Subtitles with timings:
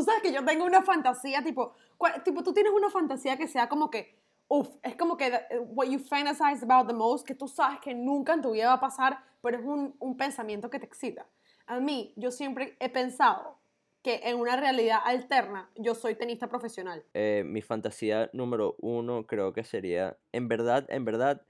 [0.00, 3.46] tú sabes que yo tengo una fantasía, tipo, cuál- tipo, tú tienes una fantasía que
[3.46, 4.16] sea como que,
[4.48, 7.94] uff, es como que the- what you fantasize about the most, que tú sabes que
[7.94, 11.26] nunca en tu vida va a pasar, pero es un, un pensamiento que te excita.
[11.66, 13.58] A mí, yo siempre he pensado
[14.02, 17.04] que en una realidad alterna yo soy tenista profesional.
[17.12, 21.42] Eh, mi fantasía número uno creo que sería, en verdad, en verdad,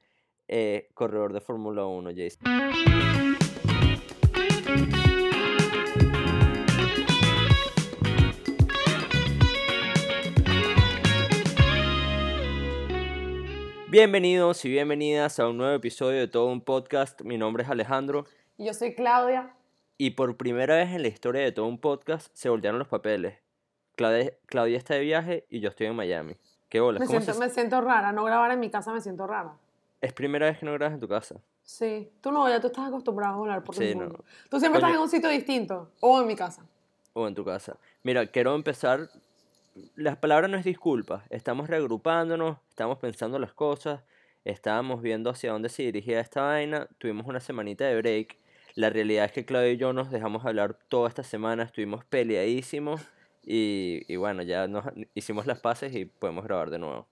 [0.48, 2.42] eh, corredor de Fórmula 1, Jason.
[13.90, 17.22] Bienvenidos y bienvenidas a un nuevo episodio de Todo un Podcast.
[17.22, 18.24] Mi nombre es Alejandro
[18.56, 19.52] Y yo soy Claudia.
[19.98, 23.38] y por primera vez en la historia de Todo un Podcast se voltearon los papeles.
[23.96, 26.36] Claudia, Claudia está de viaje y yo estoy en Miami.
[26.68, 27.00] ¿Qué hola?
[27.00, 29.52] Me ¿Cómo siento, se- me siento rara, no grabar en mi casa me siento rara.
[30.00, 31.36] Es primera vez que no grabas en tu casa.
[31.62, 34.04] Sí, tú no, ya tú estás acostumbrado a volar por Sí, el no.
[34.04, 34.24] mundo.
[34.48, 34.96] Tú siempre estás Oye.
[34.96, 36.64] en un sitio distinto o en mi casa.
[37.12, 37.76] O en tu casa.
[38.02, 39.08] Mira, quiero empezar.
[39.94, 41.24] Las palabras no es disculpa.
[41.30, 44.02] Estamos reagrupándonos, estamos pensando las cosas,
[44.44, 46.88] estábamos viendo hacia dónde se dirigía esta vaina.
[46.98, 48.36] Tuvimos una semanita de break.
[48.74, 53.02] La realidad es que Claudio y yo nos dejamos hablar toda esta semana, estuvimos peleadísimos
[53.42, 57.08] y, y bueno, ya nos hicimos las paces y podemos grabar de nuevo.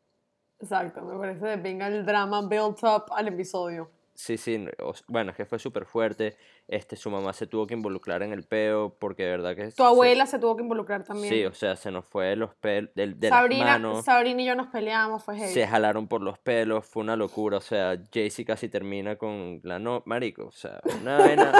[0.60, 3.90] Exacto, me parece de venga el drama built up al episodio.
[4.18, 4.66] Sí, sí,
[5.06, 6.36] bueno, es que fue súper fuerte.
[6.66, 9.70] Este, su mamá se tuvo que involucrar en el peo porque de verdad que...
[9.70, 11.32] Tu abuela se tuvo que involucrar también.
[11.32, 14.04] Sí, o sea, se nos fue de los pelos, de, de las Sabrina, manos.
[14.04, 15.52] Sabrina y yo nos peleamos, fue heavy.
[15.52, 19.78] se jalaron por los pelos, fue una locura, o sea, Jaycee casi termina con la
[19.78, 21.52] no, marico, o sea, una vaina,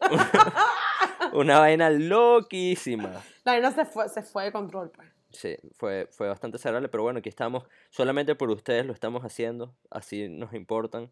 [1.34, 3.22] una vaina loquísima.
[3.44, 5.08] La vaina se fue, se fue de control, pues.
[5.30, 9.74] Sí, fue, fue bastante desagradable, pero bueno, aquí estamos, solamente por ustedes lo estamos haciendo,
[9.90, 11.10] así nos importan,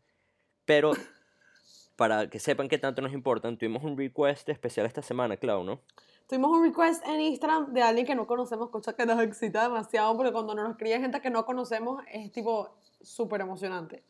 [0.64, 0.92] pero
[1.96, 5.80] para que sepan que tanto nos importan, tuvimos un request especial esta semana, Clau, ¿no?
[6.28, 10.16] Tuvimos un request en Instagram de alguien que no conocemos, cosa que nos excita demasiado,
[10.16, 14.02] porque cuando nos escribe gente que no conocemos es tipo súper emocionante.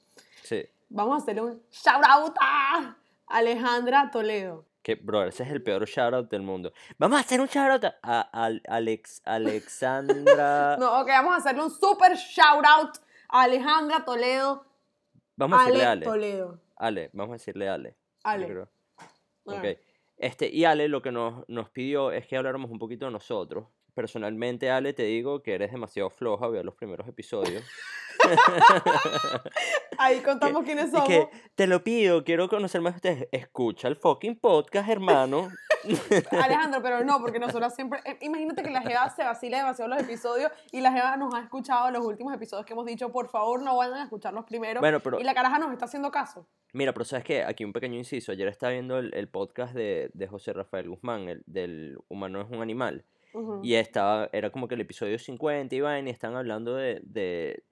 [0.42, 4.64] Sí, Vamos a hacerle un shout out a Alejandra Toledo.
[4.82, 6.72] que, bro, ese es el peor shoutout del mundo.
[6.98, 10.76] Vamos a hacer un shoutout a, a- al- Alex, Alexandra...
[10.78, 12.98] No, ok, vamos a hacerle un super shout out
[13.28, 14.64] a Alejandra Toledo.
[15.36, 16.04] Vamos a Ale, decirle Ale.
[16.04, 16.60] Toledo.
[16.76, 17.96] Ale, vamos a decirle Ale.
[18.22, 18.46] Ale.
[18.46, 18.68] creo.
[18.98, 19.08] Ah.
[19.44, 19.64] Ok.
[20.16, 23.66] Este, y Ale lo que nos, nos pidió es que habláramos un poquito de nosotros.
[23.94, 27.64] Personalmente, Ale, te digo que eres demasiado floja, veo los primeros episodios.
[29.98, 31.08] Ahí contamos quiénes Y somos.
[31.08, 33.28] que te lo pido, quiero conocer más de ustedes.
[33.32, 35.48] Escucha el fucking podcast, hermano.
[36.30, 38.00] Alejandro, pero no, porque nosotros siempre.
[38.04, 41.40] eh, imagínate que la Jeva se vacila demasiado los episodios y la Jeva nos ha
[41.40, 44.80] escuchado los últimos episodios que hemos dicho, por favor, no vayan a escuchar los primeros.
[44.80, 46.46] Bueno, pero- Y la caraja nos está haciendo caso.
[46.72, 48.32] Mira, pero sabes que aquí un pequeño inciso.
[48.32, 52.48] Ayer estaba viendo el, el podcast de, de José Rafael Guzmán, el del Humano es
[52.50, 53.04] un animal.
[53.64, 57.64] Y estaba, era como que el episodio 50 y vaina, y están hablando de, de,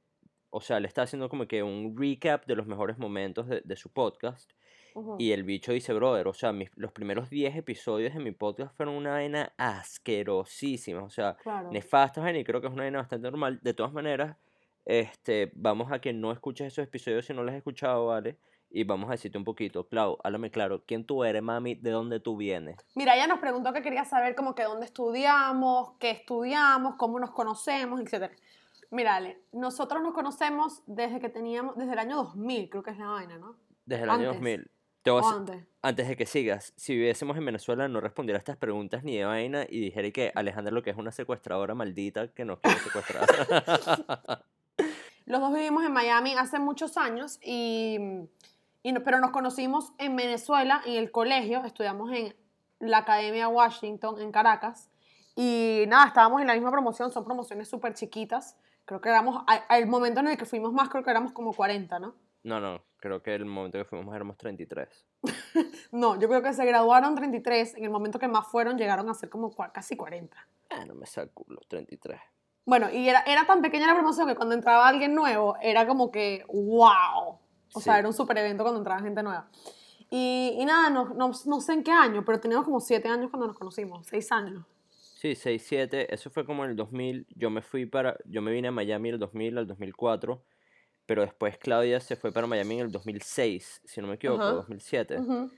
[0.50, 3.76] o sea, le está haciendo como que un recap de los mejores momentos de, de
[3.76, 4.50] su podcast.
[5.18, 8.74] Y el bicho dice, brother, o sea, mis- los primeros 10 episodios de mi podcast
[8.76, 11.70] fueron una vaina asquerosísima, o sea, Claro.
[11.70, 13.58] nefastas, vaina, y creo que es una vaina bastante normal.
[13.62, 14.36] De todas maneras,
[14.84, 18.36] este, vamos a que no escuches esos episodios si no los has escuchado, ¿vale?
[18.74, 21.74] Y vamos a decirte un poquito, Clau, háblame claro, ¿quién tú eres, mami?
[21.74, 22.76] ¿De dónde tú vienes?
[22.94, 27.32] Mira, ella nos preguntó que quería saber como que dónde estudiamos, qué estudiamos, cómo nos
[27.32, 28.30] conocemos, etc.
[28.90, 32.98] Mira, Ale, nosotros nos conocemos desde que teníamos, desde el año 2000, creo que es
[32.98, 33.56] la vaina, ¿no?
[33.84, 34.36] Desde el año Antes.
[34.40, 34.70] 2000.
[35.04, 35.64] Hacer- antes.
[35.82, 39.24] Antes de que sigas, si viviésemos en Venezuela no respondiera a estas preguntas ni de
[39.24, 43.26] vaina y dijera que Alejandra lo que es una secuestradora maldita que nos quiere secuestrar.
[45.26, 47.96] Los dos vivimos en Miami hace muchos años, y,
[48.82, 52.34] y no- pero nos conocimos en Venezuela, en el colegio, estudiamos en
[52.80, 54.90] la Academia Washington, en Caracas,
[55.36, 59.64] y nada, estábamos en la misma promoción, son promociones súper chiquitas, creo que éramos, a-
[59.68, 62.14] al momento en el que fuimos más, creo que éramos como 40, ¿no?
[62.44, 64.88] No, no, creo que el momento que fuimos éramos 33.
[65.92, 69.14] No, yo creo que se graduaron 33, en el momento que más fueron llegaron a
[69.14, 70.34] ser como casi 40.
[70.70, 72.18] Ah, no me saco los 33.
[72.64, 76.10] Bueno, y era, era tan pequeña la promoción que cuando entraba alguien nuevo era como
[76.10, 77.38] que, wow.
[77.74, 77.98] O sea, Sí.
[77.98, 79.48] era un super evento cuando entraba gente nueva.
[80.10, 83.30] Y, y nada, no, no, no sé en qué año, pero teníamos como 7 años
[83.30, 84.64] cuando nos conocimos, 6 años.
[84.88, 88.50] Sí, 6, 7, eso fue como en el 2000, yo me fui para, yo me
[88.52, 90.42] vine a Miami el 2000 al 2004,
[91.06, 94.52] pero después Claudia se fue para Miami en el 2006, si no me equivoco, Ajá.
[94.52, 95.18] 2007.
[95.18, 95.50] Ujú.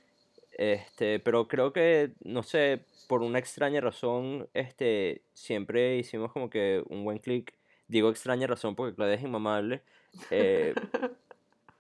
[0.56, 6.82] Este, pero creo que, no sé, por una extraña razón, este, siempre hicimos como que
[6.88, 7.55] un buen clic.
[7.88, 9.82] Digo extraña razón porque Claudia es inmamable.
[10.31, 10.75] eh,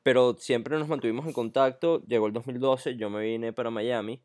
[0.02, 2.02] pero siempre nos mantuvimos en contacto.
[2.06, 4.20] Llegó el 2012, yo me vine para Miami.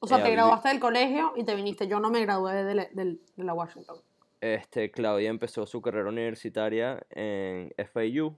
[0.00, 1.86] O sea, Eh, te graduaste del colegio y te viniste.
[1.88, 3.96] Yo no me gradué de la, de la Washington.
[4.40, 8.36] Este, Claudia empezó su carrera universitaria en FIU,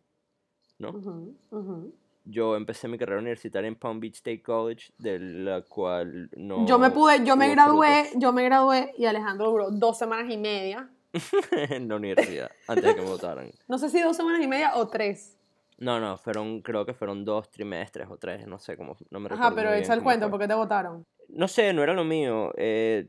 [0.78, 0.90] ¿no?
[0.90, 1.94] Ujú, ujú.
[2.25, 6.67] Yo empecé mi carrera universitaria en Palm Beach State College, de la cual no.
[6.67, 10.31] yo me pude, yo me gradué, frutos yo me gradué y Alejandro duró dos semanas
[10.32, 10.90] y media.
[11.52, 13.50] en la universidad, antes de que me votaran.
[13.69, 15.37] No sé si dos semanas y media o tres.
[15.78, 19.28] No, no, fueron, creo que fueron dos trimestres o tres, no sé cómo, no me
[19.28, 20.31] recuerdo Ajá, pero echa el cuento.
[20.31, 21.05] ¿por qué te votaron?
[21.28, 22.52] No sé, no era lo mío.
[22.56, 23.08] eh,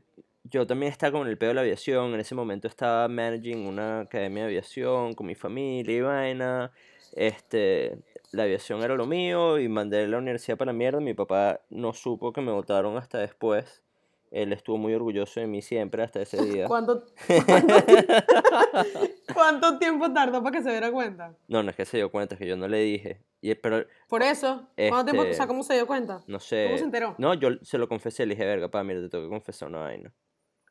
[0.50, 2.14] yo también estaba con el pedo de la aviación.
[2.14, 6.72] En ese momento estaba managing una academia de aviación con mi familia y vaina.
[7.18, 7.98] Este,
[8.30, 11.00] la aviación era lo mío y mandé la universidad para mierda.
[11.00, 13.82] Mi papá no supo que me votaron hasta después.
[14.30, 16.66] Él estuvo muy orgulloso de mí siempre hasta ese día.
[16.68, 17.02] ¿Cuánto,
[17.46, 17.74] cuánto,
[19.34, 21.34] cuánto tiempo tardó para que se diera cuenta?
[21.48, 23.20] No, no es que se dio cuenta, es que yo no le dije.
[23.40, 24.68] Y, pero, Por eso.
[24.76, 26.22] ¿Cuánto tiempo, o sea, Este, cómo se dio cuenta?
[26.28, 26.66] no sé.
[26.66, 27.16] ¿Cómo se enteró?
[27.18, 29.78] No, yo se lo confesé, le dije, verga, pa, mira, te tengo que confesar una
[29.78, 30.14] vaina.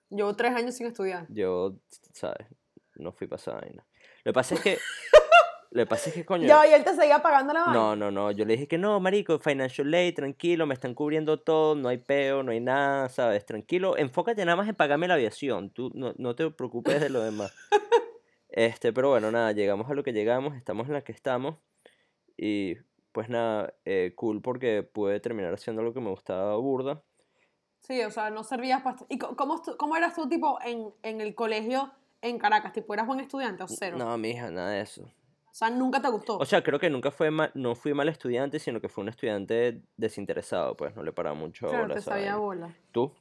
[0.09, 1.25] Llevo tres años sin estudiar.
[1.27, 1.75] Yo,
[2.13, 2.47] ¿sabes?
[2.95, 3.85] No fui para esa vaina.
[4.23, 4.77] Lo que pasa es que.
[5.71, 6.47] Lo que pasa es que, coño.
[6.47, 7.73] Ya, y él te seguía pagando la vaina.
[7.73, 8.31] No, no, no.
[8.31, 11.97] Yo le dije que no, marico, financial aid, tranquilo, me están cubriendo todo, no hay
[11.97, 13.45] peo, no hay nada, ¿sabes?
[13.45, 15.69] Tranquilo, enfócate nada más en pagarme la aviación.
[15.69, 17.53] Tú no, no te preocupes de lo demás.
[18.49, 21.57] Este, pero bueno, nada, llegamos a lo que llegamos, estamos en la que estamos.
[22.37, 22.75] Y
[23.11, 27.03] pues nada, eh, cool porque pude terminar haciendo lo que me gustaba burda.
[27.81, 28.97] Sí, o sea, no servías para...
[29.09, 31.91] ¿Y cómo, cómo eras tú, tipo, en, en el colegio
[32.21, 32.73] en Caracas?
[32.73, 33.97] ¿Tipo, eras buen estudiante o cero?
[33.97, 35.07] No, mija, nada de eso.
[35.57, 36.37] O sea, nunca te gustó.
[36.37, 39.09] O sea, creo que nunca fue mal, no fui mal estudiante, sino que fue un
[39.09, 42.75] estudiante desinteresado, pues no le paraba mucho claro, bola te sabía bola.
[42.91, 43.11] ¿Tú?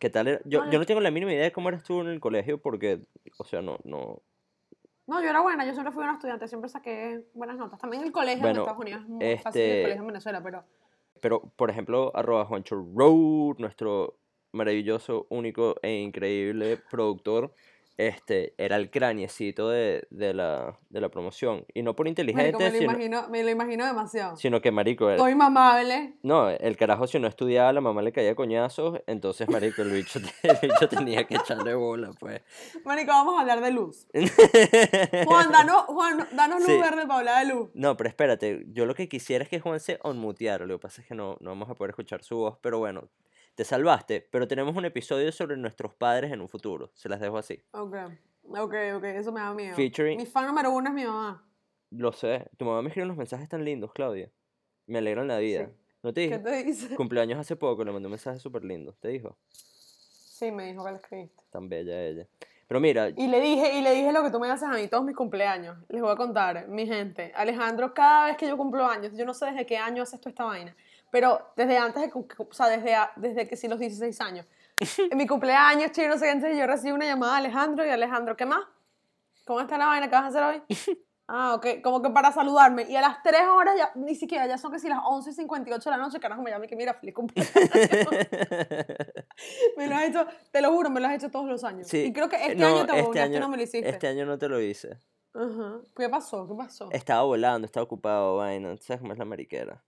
[0.00, 0.40] ¿Qué tal era?
[0.44, 2.60] Yo, No, yo no tengo la mínima idea de cómo eras tú en el colegio
[2.60, 3.06] porque,
[3.38, 4.22] o sea, no, no...
[5.06, 7.78] No, yo era buena, yo siempre fui una estudiante, siempre saqué buenas notas.
[7.78, 10.42] También el colegio Bueno, en Estados Unidos es muy fácil el este- colegio en Venezuela,
[10.42, 10.64] pero...
[11.20, 14.18] Pero, por ejemplo, arroba Juancho Road, nuestro
[14.50, 17.54] maravilloso, único e increíble productor,
[17.96, 21.64] este, era el craniecito de, de, la, de la promoción.
[21.74, 24.36] Y no por Marico, inteligente, me, lo sino, imagino, me lo imagino demasiado.
[24.36, 26.14] sino que, marico, era- Soy mamable.
[26.22, 30.18] No, el carajo si no estudiaba, la mamá le caía coñazos, entonces, marico, el bicho,
[30.42, 32.42] el bicho tenía que echarle bola, pues.
[32.84, 34.06] Marico, vamos a hablar de luz.
[35.26, 36.78] Juan, danos, Juan, danos luz Sí.
[36.78, 37.70] verde para hablar de luz.
[37.74, 41.00] No, pero espérate, yo lo que quisiera es que Juan se onmuteara, lo que pasa
[41.02, 43.08] es que no, no vamos a poder escuchar su voz, pero bueno,
[43.54, 47.38] te salvaste, pero tenemos un episodio sobre nuestros padres en un futuro, se las dejo
[47.38, 47.62] así.
[47.72, 47.94] Ok,
[48.48, 49.76] ok, ok, eso me da miedo.
[49.76, 51.46] Featuring- Mi fan número uno es mi mamá.
[51.90, 54.30] Lo sé, tu mamá me escribe unos mensajes tan lindos, Claudia,
[54.86, 55.66] me alegran la vida.
[55.66, 55.72] Sí.
[56.02, 56.48] ¿No te ¿Qué dijo?
[56.50, 56.96] te dice?
[56.96, 59.36] Cumpleaños hace poco, le mandé un mensaje súper lindo, ¿te dijo?
[59.48, 61.42] Sí, me dijo que le escribiste.
[61.50, 62.26] Tan bella ella.
[62.66, 64.88] Pero mira, Y le dije, y le dije lo que tú me haces a mí
[64.88, 65.76] todos mis cumpleaños.
[65.88, 67.30] Les voy a contar, mi gente.
[67.36, 70.28] Alejandro, cada vez que yo cumplo años, yo no sé desde qué año haces tú
[70.30, 70.74] esta vaina,
[71.14, 74.46] pero desde antes de, o sea, desde, desde que sí los 16 años.
[75.12, 77.90] En mi cumpleaños, chino, no sé qué, entonces yo recibí una llamada de Alejandro y
[77.90, 78.64] Alejandro, ¿qué más?
[79.46, 80.08] ¿Cómo está la vaina?
[80.08, 80.62] ¿Qué vas a hacer hoy?
[81.26, 82.82] Ah, ok, como que para saludarme.
[82.82, 85.32] Y a las 3 horas, ya, ni siquiera, ya son que si las 11 y
[85.32, 87.50] 58 de la noche, carajo, me llama y que mira, feliz cumpleaños.
[89.78, 91.88] me lo has hecho, te lo juro, me lo has hecho todos los años.
[91.88, 93.88] sí, Y creo que este año te este y año- no me lo hiciste.
[93.88, 94.98] Este año no te lo hice.
[95.32, 95.80] Ajá.
[95.96, 96.46] ¿Qué pasó?
[96.46, 96.90] ¿Qué pasó?
[96.92, 98.76] Estaba volando, estaba ocupado, vaina.
[98.82, 99.82] ¿Sabes cómo es la mariquera?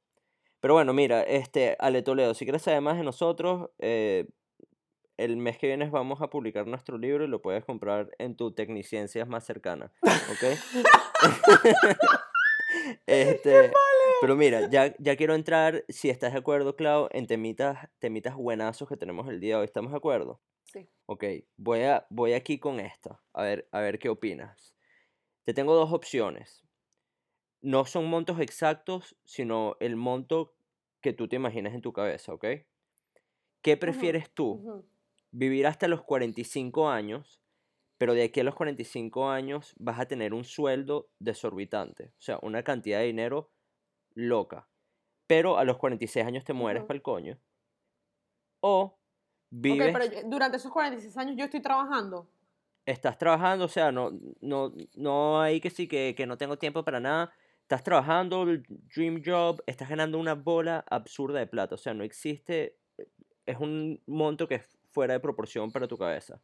[0.61, 4.27] Pero bueno, mira, este, Ale Toledo, si quieres saber más de nosotros, eh,
[5.17, 8.53] el mes que viene vamos a publicar nuestro libro y lo puedes comprar en tu
[8.53, 10.59] Tecniciencias más cercana, ¿ok?
[13.07, 13.73] este,
[14.21, 18.89] pero mira, ya, ya quiero entrar, si estás de acuerdo, Clau, en temitas, temitas buenazos
[18.89, 19.65] que tenemos el día de hoy.
[19.67, 20.41] ¿Estamos de acuerdo?
[20.65, 20.89] Sí.
[21.07, 21.25] Ok,
[21.57, 24.75] voy, a, voy aquí con esta, a ver, a ver qué opinas.
[25.45, 26.66] Te tengo dos opciones.
[27.63, 30.55] No son montos exactos, sino el monto
[31.01, 32.45] que tú te imaginas en tu cabeza, ¿ok?
[33.63, 34.85] ¿Qué prefieres tú?
[35.33, 37.41] Vivir hasta los 45 años,
[37.99, 42.39] pero de aquí a los 45 años vas a tener un sueldo desorbitante, o sea,
[42.43, 43.51] una cantidad de dinero
[44.15, 44.69] loca.
[45.27, 46.89] Pero a los 46 años te mueres Ujú.
[46.89, 47.41] para el coño.
[48.61, 48.99] O
[49.51, 52.29] vives pero durante esos 46 años yo estoy trabajando.
[52.85, 56.85] estás trabajando, o sea, no, no, no hay que sí que, que no tengo tiempo
[56.85, 57.33] para nada.
[57.67, 58.63] Estás trabajando, el
[58.95, 61.75] dream job, estás ganando una bola absurda de plata.
[61.75, 62.79] O sea, no existe,
[63.45, 66.41] es un monto que es fuera de proporción para tu cabeza.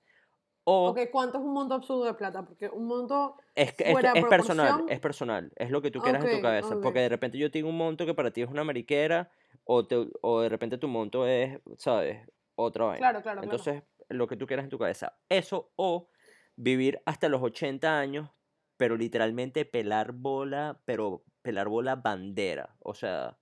[0.65, 2.45] O Ok, ¿cuánto es un monto absurdo de plata?
[2.45, 4.91] Porque un monto es, que- es, fuera de es personal, proporción.
[4.91, 6.75] es personal, es lo que tú quieras en Ok, tu cabeza.
[6.75, 6.83] ok.
[6.83, 9.31] Porque de repente yo te digo un monto que para ti es una mariquera,
[9.63, 12.29] o, te- o de repente tu monto es, ¿sabes?
[12.57, 12.99] Otra vaina.
[12.99, 13.45] Claro, claro, claro.
[13.45, 15.17] Entonces, lo que tú quieras en tu cabeza.
[15.29, 16.09] Eso o
[16.57, 18.29] vivir hasta los 80 años,
[18.77, 22.77] pero literalmente pelar bola, pero pelar bola bandera.
[22.81, 23.39] O sea,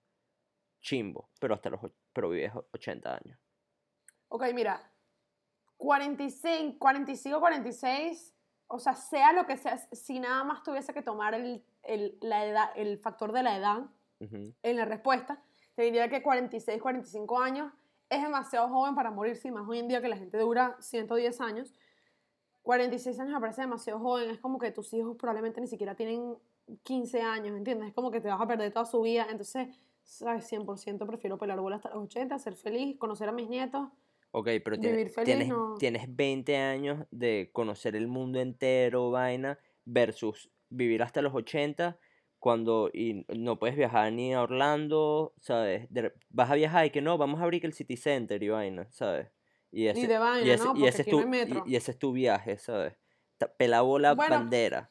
[0.80, 1.80] chimbo, pero hasta los
[2.12, 3.38] pero vives o- 80 años.
[4.28, 4.92] Ok, mira,
[5.76, 8.34] 45, 45, 46,
[8.66, 12.44] o sea, sea lo que sea, si nada más tuviese que tomar el, el, la
[12.46, 13.86] edad, el factor de la edad
[14.20, 14.54] Ujú.
[14.62, 15.42] en la respuesta,
[15.74, 17.72] te diría que 46, 45 años
[18.08, 21.40] es demasiado joven para morirse, y más hoy en día que la gente dura 110
[21.40, 21.74] años.
[22.62, 26.36] 46 años me parece demasiado joven, es como que tus hijos probablemente ni siquiera tienen
[26.82, 27.88] 15 años, ¿entiendes?
[27.88, 29.68] Es como que te vas a perder toda su vida, entonces,
[30.04, 30.46] ¿sabes?
[30.46, 33.88] 100% prefiero pelar bola hasta los 80, ser feliz, conocer a mis nietos.
[34.32, 39.10] Ok, pero tiene- Vivir feliz tienes, no- tienes 20 años de conocer el mundo entero,
[39.10, 41.98] vaina, versus vivir hasta los 80
[42.38, 45.86] cuando y no puedes viajar ni a Orlando, ¿sabes?
[45.90, 48.86] De vas a viajar y que no, vamos a abrir el City Center y vaina,
[48.92, 49.30] ¿sabes?
[49.72, 50.72] Y ese, de vaina, y ese, ¿no?
[50.74, 51.64] y Porque ese es no tu, hay metro.
[51.66, 52.94] y, y ese es tu viaje, ¿sabes?
[53.38, 54.36] Ta- Pela bola Bueno.
[54.36, 54.90] bandera.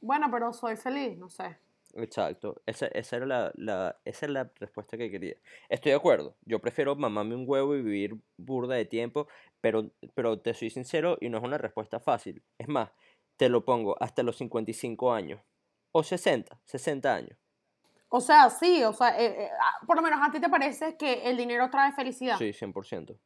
[0.00, 1.56] Bueno, pero soy feliz, no sé.
[1.94, 5.36] Exacto, esa, esa era la, la- esa es la respuesta que quería.
[5.68, 9.28] Estoy de acuerdo, yo prefiero mamarme un huevo y vivir burda de tiempo,
[9.62, 12.42] pero, pero te soy sincero y no es una respuesta fácil.
[12.58, 12.90] Es más,
[13.36, 15.40] te lo pongo hasta los 55 años,
[15.92, 17.38] o 60, 60 años.
[18.08, 20.96] O sea, sí, o sea, eh, eh, ah, por lo menos a ti te parece
[20.96, 22.36] que el dinero trae felicidad.
[22.38, 23.18] Sí, 100%.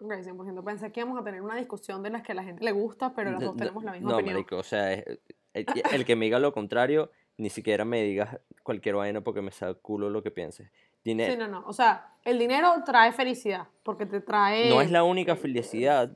[0.00, 0.62] Ok, 100%.
[0.64, 3.14] Pensé que íbamos a tener una discusión de las que a la gente le gusta,
[3.14, 4.34] pero las No, dos no, tenemos la misma no, opinión.
[4.36, 5.20] marico, o sea, es-
[5.54, 9.50] el, el que me diga lo contrario, ni siquiera me digas cualquier vaina porque me
[9.52, 10.70] saca culo lo que pienses.
[11.04, 11.64] Dinero, Sí, no, no.
[11.66, 14.68] O sea, el dinero trae felicidad, porque te trae...
[14.68, 16.12] no es la única felicidad,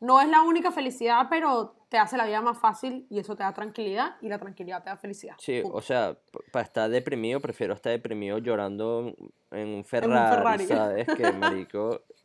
[0.00, 3.42] No es la única felicidad, pero te hace la vida más fácil y eso te
[3.42, 5.34] da tranquilidad y la tranquilidad te da felicidad.
[5.38, 5.76] Sí, Punto.
[5.76, 6.16] o sea,
[6.52, 9.14] para estar deprimido, prefiero estar deprimido llorando
[9.50, 10.64] en un Ferrari, Ferrari.
[10.66, 11.06] ¿sabes?
[11.16, 12.00] Que marico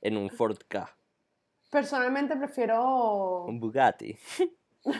[0.00, 0.88] en un Ford K,
[1.70, 3.44] Personalmente prefiero...
[3.44, 4.16] un Bugatti.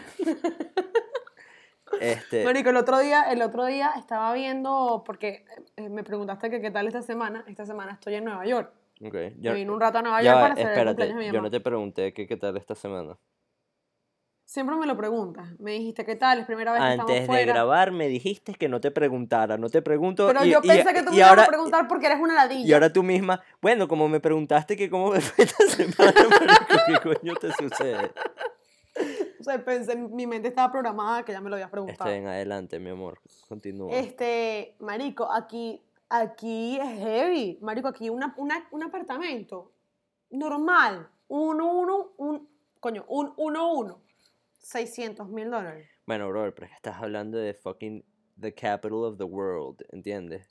[2.01, 5.45] este, Marico, el otro día, el otro día estaba viendo, porque
[5.77, 7.45] eh, me preguntaste que qué tal esta semana.
[7.49, 8.73] Esta semana estoy en Nueva York.
[9.05, 10.91] ok, Me yo- vine un rato a Nueva ya York va, para hacer el espérate,
[10.97, 13.17] cumpleaños de mi yo no te pregunté que qué tal esta semana.
[14.51, 15.49] Siempre me lo preguntas.
[15.61, 17.53] Me dijiste qué tal, es primera vez que estamos Antes de fuera.
[17.53, 20.93] grabar me dijiste que no te preguntara, no te pregunto Pero y, yo y- pensé
[20.93, 22.67] que tú y me ibas ahora, a preguntar porque eres una ladilla.
[22.69, 26.13] y ahora tú misma, bueno, como me preguntaste que cómo me fue esta semana,
[26.85, 28.11] ¿qué coño te sucede?
[29.39, 32.11] O sea, pensé, mi mente estaba programada que ya me lo habías preguntado.
[32.11, 33.93] Estoy en adelante, mi amor, continúa.
[33.95, 37.57] Este, marico, aquí, aquí es heavy.
[37.63, 39.71] Marico, aquí una, una- un apartamento
[40.31, 42.49] normal, un uno, un,
[42.81, 44.01] coño, un uno uno,
[44.61, 45.89] 600 mil dólares.
[46.07, 48.05] Bueno, brother, pero estás hablando de fucking
[48.39, 50.49] the capital of the world, ¿entiendes?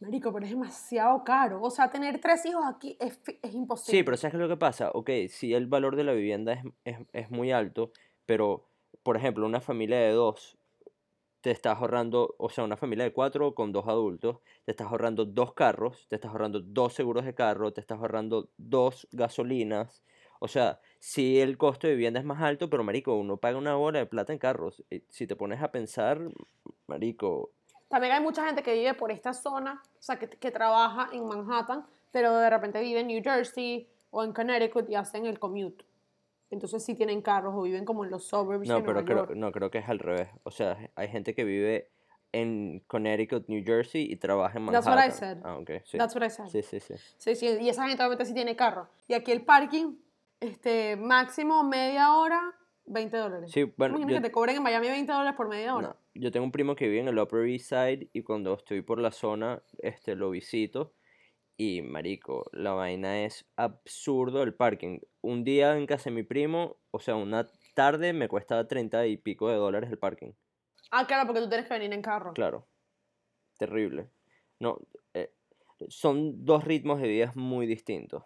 [0.00, 1.62] Marico, pero es demasiado caro.
[1.62, 3.98] O sea, tener tres hijos aquí es, es imposible.
[3.98, 4.90] Sí, pero ¿sabes qué es lo que pasa?
[4.92, 7.92] Ok, sí, el valor de la vivienda es, es, es muy alto,
[8.26, 8.68] pero,
[9.02, 10.58] por ejemplo, una familia de dos,
[11.42, 15.24] te estás ahorrando, o sea, una familia de cuatro con dos adultos, te estás ahorrando
[15.24, 20.02] dos carros, te estás ahorrando dos seguros de carro, te estás ahorrando dos gasolinas.
[20.42, 23.76] O sea, sí el costo de vivienda es más alto, pero marico, uno paga una
[23.76, 24.82] bola de plata en carros.
[24.90, 26.18] Y Si te pones a pensar,
[26.88, 27.52] marico,
[27.88, 31.26] También hay mucha gente que vive por esta zona, o sea, que, que trabaja en
[31.26, 35.84] Manhattan, pero de repente vive en New Jersey o en Connecticut y hacen el commute.
[36.50, 39.52] Entonces sí tienen carros o viven como en los suburbs No, de pero creo, no,
[39.52, 40.28] creo que es al revés.
[40.42, 41.88] O sea, hay gente que vive
[42.32, 45.10] en Connecticut, New Jersey y trabaja en That's Manhattan.
[45.10, 45.38] what I said.
[45.44, 45.98] Ah, sí.
[45.98, 46.48] That's what I said.
[46.48, 46.94] Sí, sí, sí.
[47.16, 48.88] Sí, sí, y esa gente obviamente sí tiene carro.
[49.06, 49.94] Y aquí el parking,
[50.42, 52.40] este, máximo media hora,
[52.84, 53.50] 20 dólares.
[53.52, 55.88] Sí, bueno, yo- que te cobren en Miami 20 dólares por media hora.
[55.88, 58.82] No, yo tengo un primo que vive en el Upper East Side y cuando estoy
[58.82, 60.94] por la zona, este, lo visito
[61.56, 64.98] y, marico, la vaina es absurdo el parking.
[65.20, 69.16] Un día en casa de mi primo, o sea, una tarde me cuesta 30 y
[69.16, 70.32] pico de dólares el parking.
[70.90, 72.32] Ah, claro, porque tú tienes que venir en carro.
[72.34, 72.68] Claro.
[73.58, 74.10] Terrible.
[74.58, 74.78] No,
[75.14, 75.32] eh,
[75.88, 78.24] son dos ritmos de vida muy distintos.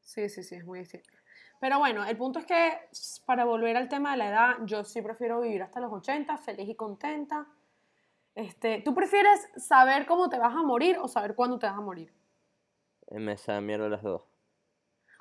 [0.00, 1.08] Sí, sí, sí, es muy distinto.
[1.64, 2.74] Pero bueno, el punto es que
[3.24, 6.68] para volver al tema de la edad, yo sí prefiero vivir hasta los 80, feliz
[6.68, 7.46] y contenta.
[8.34, 11.80] Este, ¿Tú prefieres saber cómo te vas a morir o saber cuándo te vas a
[11.80, 12.12] morir?
[13.06, 14.24] Eh, Me sabe mierda las dos.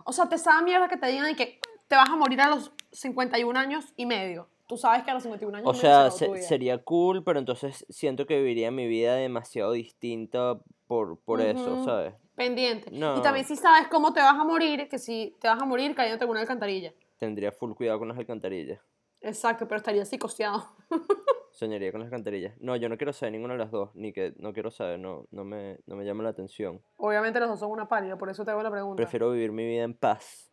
[0.03, 2.49] O sea, te sabe mierda que te digan de que te vas a morir a
[2.49, 4.49] los 51 años y medio.
[4.67, 8.25] Tú sabes que a los 51 años O sea, se sería cool, pero entonces siento
[8.25, 11.85] que viviría mi vida demasiado distinta por, por eso, Ujú.
[11.85, 12.15] ¿sabes?
[12.35, 12.89] Pendiente.
[12.91, 13.17] No.
[13.17, 15.93] Y también si sabes cómo te vas a morir, que si te vas a morir
[15.95, 16.93] cayéndote en una alcantarilla.
[17.17, 18.81] Tendría full cuidado con las alcantarillas.
[19.21, 20.75] Exacto, pero estaría psicoseado.
[21.51, 22.59] Soñaría con las alcantarillas.
[22.59, 25.27] No, yo no quiero saber ninguna de las dos, ni que no quiero saber, no,
[25.31, 26.81] no, me, no me llama la atención.
[26.97, 28.95] Obviamente los dos son una pálida, por eso te hago la pregunta.
[28.97, 30.51] Prefiero vivir mi vida en paz.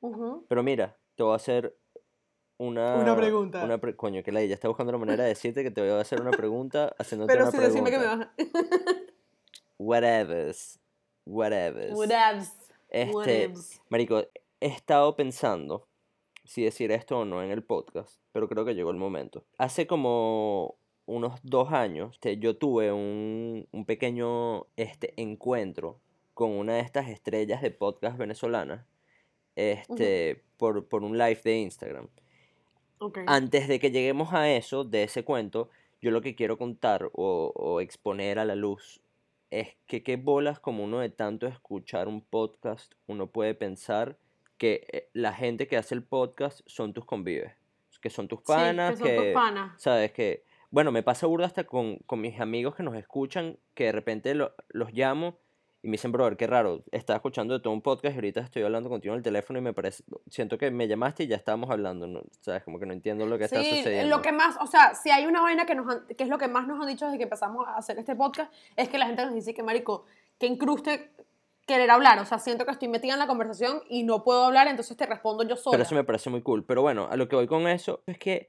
[0.00, 0.46] Ujú.
[0.48, 1.76] Pero mira, te voy a hacer
[2.56, 2.96] una...
[2.96, 3.62] Una pregunta.
[3.62, 5.90] Una pre- Coño, que la ella está buscando la manera de decirte que te voy
[5.90, 7.84] a hacer una pregunta haciéndote Pero una sí, pregunta.
[7.84, 8.32] decime que me vas a...
[9.78, 10.80] Whatevers.
[11.26, 11.94] Whatevers.
[11.94, 12.52] Whatevs.
[12.88, 13.80] Este, ifs.
[13.88, 14.20] marico,
[14.60, 15.88] he estado pensando
[16.44, 19.44] si decir esto o no en el podcast, pero creo que llegó el momento.
[19.58, 20.76] Hace como
[21.06, 26.00] unos dos años, este, yo tuve un, un pequeño este, encuentro
[26.34, 28.86] con una de estas estrellas de podcast venezolanas
[29.56, 32.08] este, por, por un live de Instagram.
[33.26, 35.68] Antes de que lleguemos a eso, de ese cuento,
[36.00, 39.01] yo lo que quiero contar o, o exponer a la luz
[39.60, 44.16] es que qué bolas como uno de tanto escuchar un podcast, uno puede pensar
[44.58, 47.52] que eh, la gente que hace el podcast son tus convives,
[48.00, 49.82] que son tus panas, sí, que son tus panas.
[49.82, 53.84] sabes que, bueno, me pasa burda hasta con, con mis amigos que nos escuchan, que
[53.84, 55.36] de repente lo- los llamo
[55.82, 58.62] y me dicen, brother, qué raro, estaba escuchando de todo un podcast y ahorita estoy
[58.62, 61.70] hablando contigo en el teléfono y me parece, siento que me llamaste y ya estábamos
[61.70, 62.22] hablando, ¿no?
[62.40, 64.16] sabes, como que no entiendo lo que está sucediendo.
[64.16, 66.38] lo que más, o sea, si hay una vaina que, nos han- que es lo
[66.38, 69.06] que más nos han dicho desde que empezamos a hacer este podcast, es que la
[69.06, 70.04] gente nos dice que, marico,
[70.38, 71.10] que incruste
[71.66, 74.66] querer hablar, o sea, siento que estoy metida en la conversación y no puedo hablar,
[74.66, 75.72] entonces te respondo yo sola.
[75.74, 76.64] Pero eso me parece muy cool.
[76.64, 78.48] Pero bueno, a lo que voy con eso es que,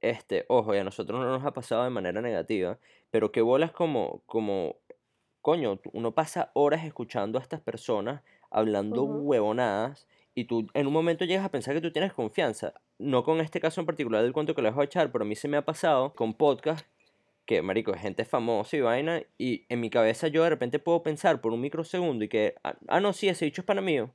[0.00, 2.78] este, ojo, y a nosotros no nos ha pasado de manera negativa,
[3.10, 4.76] pero que bolas como, como,
[5.42, 11.24] coño, uno pasa horas escuchando a estas personas hablando huevonadas y tú en un momento
[11.24, 12.74] llegas a pensar que tú tienes confianza.
[12.98, 15.28] No con este caso en particular del cuento que les voy a echar, pero a
[15.28, 16.86] mí se me ha pasado con podcast
[17.44, 21.02] que, marico, es gente famosa y vaina, y en mi cabeza yo de repente puedo
[21.02, 24.10] pensar por un microsegundo y que, ah, ah, no, sí, ese bicho es pana mío.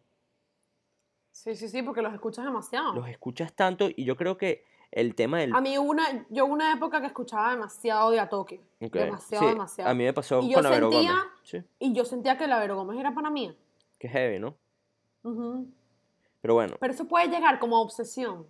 [1.32, 2.94] Sí, sí, sí, porque los escuchas demasiado.
[2.96, 5.54] los escuchas tanto y yo creo que el tema del...
[5.56, 9.90] A mí una, yo una época que escuchaba demasiado de Atoque, Ok, demasiado, sí, demasiado.
[9.90, 11.26] A mí me pasó Y con la Vero sentía- Gómez.
[11.44, 13.56] Sí, Y yo sentía que la Vero Gómez era para mí.
[14.00, 14.56] que heavy, ¿no?
[15.24, 15.68] Ujú.
[16.42, 18.46] Pero bueno, Pero eso puede llegar como obsesión.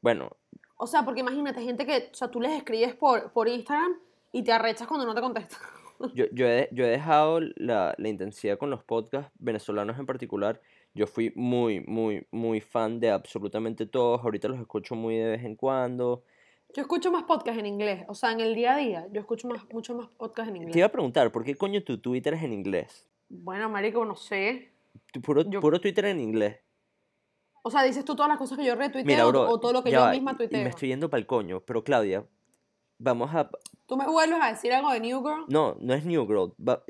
[0.00, 0.30] bueno,
[0.76, 3.94] O sea, porque imagínate, gente que, o sea, tú les escribes por, por Instagram
[4.32, 5.58] y te arrechas cuando no te contestan.
[6.14, 10.60] yo, yo, he, yo he dejado la, la intensidad con los podcasts venezolanos en particular.
[10.94, 14.20] Yo fui muy, muy, muy fan de absolutamente todos.
[14.22, 16.24] Ahorita los escucho muy de vez en cuando.
[16.74, 19.48] Yo escucho más podcast en inglés, o sea, en el día a día, yo escucho
[19.48, 20.84] más, mucho más podcast en Te iba inglés.
[20.84, 23.08] a preguntar, ¿por qué coño tu Twitter es en inglés?
[23.28, 24.70] Bueno, marico, no sé.
[25.24, 26.58] Puro, Yo- puro Twitter en inglés.
[27.62, 29.82] O sea, dices tú todas las cosas que yo retuiteo Mira, bro, o todo lo
[29.82, 30.62] que yo va, misma tuiteo.
[30.62, 31.60] me estoy yendo para el coño.
[31.60, 32.24] Pero Claudia,
[32.98, 33.50] vamos a...
[33.86, 35.44] ¿Tú me vuelves a decir algo de New Girl?
[35.48, 36.52] No, no es New Girl.
[36.66, 36.82] va-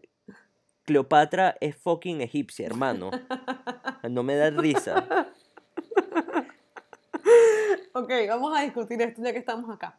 [0.90, 3.10] Cleopatra es fucking egipcia, hermano.
[4.10, 5.06] No me da risa.
[7.92, 9.96] Ok, vamos a discutir esto ya que estamos acá.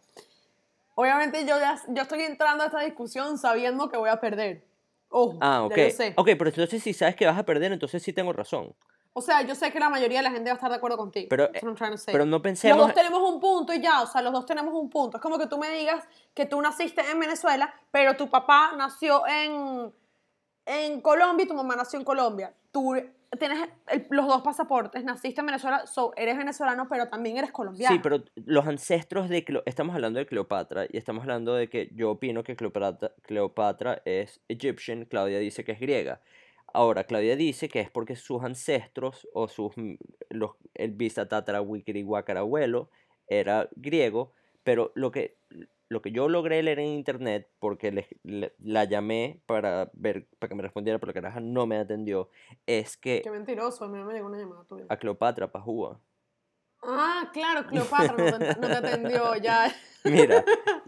[0.96, 4.66] Obviamente yo ya yo estoy entrando a esta discusión sabiendo que voy a perder.
[5.10, 5.78] Ojo, Ah, ya ok.
[5.78, 6.14] yo sé.
[6.18, 8.74] Ok, pero entonces si sabes que vas a perder, entonces sí tengo razón.
[9.14, 10.98] O sea, yo sé que la mayoría de la gente va a estar de acuerdo
[10.98, 11.28] contigo.
[11.30, 11.50] Pero.
[11.54, 12.78] Pero no Los pensemos...
[12.88, 15.18] dos tenemos un punto y ya, o sea, los dos tenemos un punto.
[15.18, 19.26] Es como que tú me digas que tú naciste en Venezuela, pero tu papá nació
[19.28, 19.94] en,
[20.66, 22.54] en Colombia tu mamá nació en Colombia.
[22.72, 22.96] Tú
[23.40, 23.70] tienes
[24.10, 27.96] los dos pasaportes, naciste en Venezuela, so, eres venezolano, pero también eres colombiano.
[27.96, 29.46] Sí, pero los ancestros de...
[29.66, 35.06] Estamos hablando de Cleopatra y estamos hablando de que yo opino que Cleopatra, es Egyptian,
[35.06, 36.22] Claudia dice que es griega.
[36.74, 39.74] Ahora, Claudia dice que es porque sus ancestros o sus,
[40.30, 41.62] los, el bisatatara
[43.28, 45.38] era griego, pero lo que,
[45.92, 50.48] lo que yo logré leer en internet, porque le- le- la llamé para ver, para
[50.48, 52.30] que me respondiera, pero la caraja no me atendió,
[52.66, 54.86] es que Qué mentiroso, a mí no me llegó una llamada tuya.
[54.88, 56.00] a Cleopatra pajúa.
[56.82, 59.70] Ah, claro, Cleopatra no te, no te atendió ya.
[60.06, 60.46] Mira,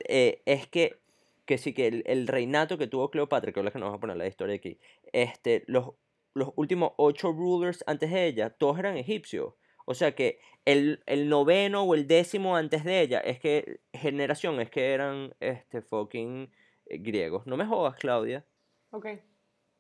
[0.08, 1.02] eh, es que,
[1.46, 3.98] que sí que el, el reinato que tuvo Cleopatra, que es la que nos vamos
[3.98, 4.80] a poner la historia aquí,
[5.12, 5.90] este, los,
[6.34, 9.54] los últimos ocho rulers antes de ella, todos eran egipcios.
[9.86, 14.60] O sea que el, el noveno o el décimo antes de ella, es que generación,
[14.62, 16.50] es que eran este fucking
[16.86, 17.46] eh, griegos.
[17.48, 18.46] No me jodas, Claudia.
[18.92, 19.08] Ok.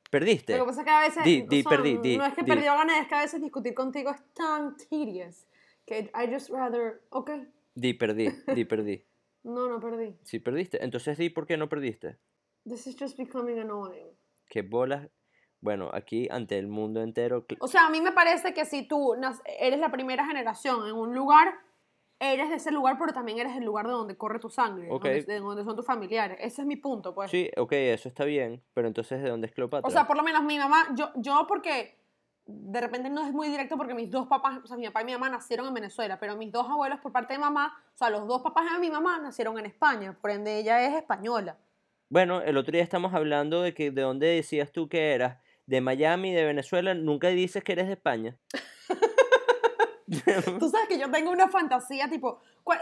[0.09, 0.57] Perdiste.
[0.57, 1.23] Lo que pasa es que a veces.
[1.49, 2.51] Di- perdí, di, no es que di.
[2.51, 5.47] perdí o gané, es que a veces discutir contigo es tan tedious
[5.85, 7.01] que I just rather.
[7.09, 7.31] Ok.
[7.75, 9.05] Di, perdí, di, perdí.
[9.43, 10.15] No, no perdí.
[10.23, 10.83] Sí, perdiste.
[10.83, 12.17] Entonces di por qué no perdiste.
[12.67, 14.07] This is just becoming annoying.
[14.47, 15.09] Que bolas.
[15.63, 17.45] Bueno, aquí ante el mundo entero.
[17.59, 21.15] O sea, a mí me parece que si tú eres la primera generación en un
[21.15, 21.53] lugar,
[22.19, 25.23] eres de ese lugar, pero también eres el lugar de donde corre tu sangre, donde,
[25.23, 26.37] de donde son tus familiares.
[26.41, 27.31] Ese es mi punto, pues.
[27.31, 29.87] Sí, ok, eso está bien, pero entonces ¿de dónde es Cleopatra?
[29.87, 31.97] O sea, por lo menos mi mamá, yo, yo porque
[32.45, 35.05] de repente no es muy directo porque mis dos papás, o sea, mi papá y
[35.05, 38.09] mi mamá nacieron en Venezuela, pero mis dos abuelos por parte de mamá, o sea,
[38.09, 41.57] los dos papás de mi mamá nacieron en España, por ende ella es española.
[42.09, 45.81] Bueno, el otro día estamos hablando de que de dónde decías tú que eras, de
[45.81, 48.37] Miami, de Venezuela, nunca dices que eres de España.
[50.59, 52.39] Tú sabes que yo tengo una fantasía, tipo,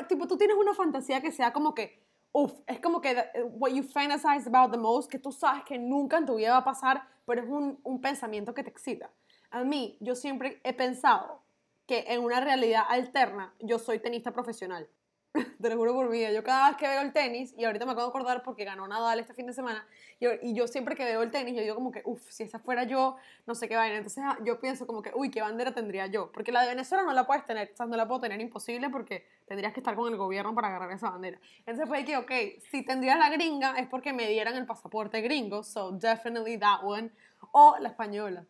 [0.09, 3.15] tipo, tú tienes una fantasía que sea como que, uff, es como que
[3.51, 6.57] what you fantasize about the most, que tú sabes que nunca en tu vida va
[6.57, 9.11] a pasar, pero es un, un pensamiento que te excita.
[9.51, 11.43] A mí, yo siempre he pensado
[11.85, 14.89] que en una realidad alterna yo soy tenista profesional.
[15.61, 16.31] Te lo juro por vida.
[16.31, 18.87] Yo cada vez que veo el tenis, y ahorita me acabo de acordar porque ganó
[18.87, 19.85] Nadal este fin de semana,
[20.19, 22.59] y, y yo siempre que veo el tenis, yo digo como que, uff, si esa
[22.59, 23.15] fuera yo,
[23.45, 23.97] no sé qué vaina.
[23.97, 26.31] Entonces ah, yo pienso como que, uy, ¿qué bandera tendría yo?
[26.31, 28.89] Porque la de Venezuela no la puedes tener, o sea, no la puedo tener imposible
[28.89, 31.39] porque tendrías que estar con el gobierno para agarrar esa bandera.
[31.59, 32.31] Entonces fue que, ok,
[32.69, 37.09] si tendría la gringa es porque me dieran el pasaporte gringo, so definitely that one,
[37.53, 38.45] o la española.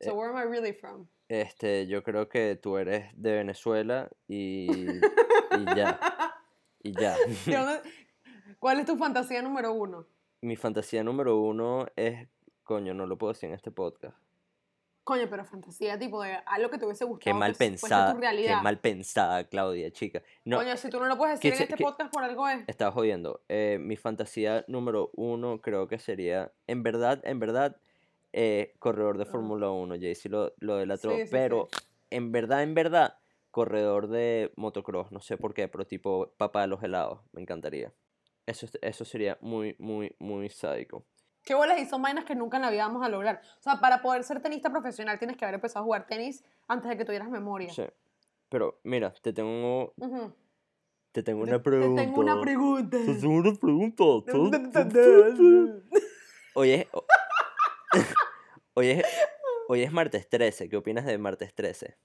[0.00, 1.08] So Eh, where am I really from?
[1.28, 5.98] Este, yo creo que tú eres de Venezuela y, y ya.
[6.80, 7.16] Y ya.
[7.44, 7.82] ¿De dónde-
[8.60, 10.06] ¿Cuál es tu fantasía número uno?
[10.40, 12.28] Mi fantasía número uno es,
[12.62, 14.16] coño, no lo puedo decir en este podcast.
[15.02, 17.24] Coño, pero fantasía tipo de algo que te hubiese gustado.
[17.34, 20.22] Qué mal que pensada, tu qué mal pensada, Claudia, chica.
[20.44, 22.60] No, Coño, si tú no lo puedes decir en este podcast por algo es.
[22.68, 23.42] estaba jodiendo.
[23.48, 27.76] Eh, mi fantasía número uno creo que sería, en verdad, en verdad,
[28.32, 29.24] eh, corredor de.
[29.26, 29.94] Fórmula 1.
[29.96, 31.28] Jaycee lo, lo delató, Sí, sí, sí.
[31.30, 31.68] pero
[32.10, 33.18] en verdad, en verdad,
[33.50, 35.10] corredor de motocross.
[35.12, 37.20] No sé por qué, pero tipo papá de los helados.
[37.32, 37.92] Me encantaría.
[38.46, 41.04] Eso, es- eso sería muy, muy, muy sádico.
[41.44, 43.40] Qué bolas y son vainas que nunca en la vida vamos a lograr.
[43.58, 46.90] O sea, para poder ser tenista profesional tienes que haber empezado a jugar tenis antes
[46.90, 47.70] de que tuvieras memoria.
[47.72, 47.84] Sí.
[48.50, 50.32] Pero mira, te tengo, Ujú.
[51.12, 52.02] te tengo Te- una pregunta.
[52.02, 52.96] Te tengo una pregunta.
[52.98, 54.32] Te tengo una pregunta.
[56.54, 57.04] Hoy es, o-
[58.74, 59.04] hoy es,
[59.68, 60.68] hoy es martes 13.
[60.68, 61.96] ¿Qué opinas de martes 13?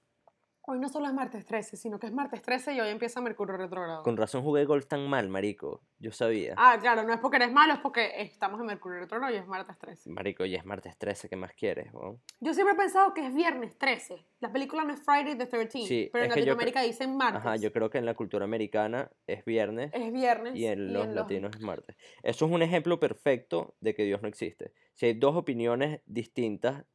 [0.66, 3.58] Hoy no solo es martes 13, sino que es martes 13 y hoy empieza Mercurio
[3.58, 4.02] retrógrado.
[4.02, 5.82] Con razón jugué golf tan mal, marico.
[6.00, 6.54] Yo sabía.
[6.56, 9.46] Ah, claro, no es porque eres malo, es porque estamos en Mercurio retrógrado y es
[9.46, 10.10] martes 13.
[10.12, 11.28] Marico, hoy es martes 13.
[11.28, 11.94] ¿Qué más quieres?
[11.94, 12.22] weón?
[12.40, 14.26] Yo siempre he pensado que es viernes 13.
[14.40, 17.42] La película no es Friday the 13, Sí, pero en Latinoamérica dicen martes.
[17.42, 20.56] Ajá, yo creo que en la cultura americana es viernes Es viernes.
[20.56, 21.98] y en los los- latinos es martes.
[22.24, 24.72] Eso es un ejemplo perfecto de que Dios no existe.
[24.94, 26.86] Si hay dos opiniones distintas,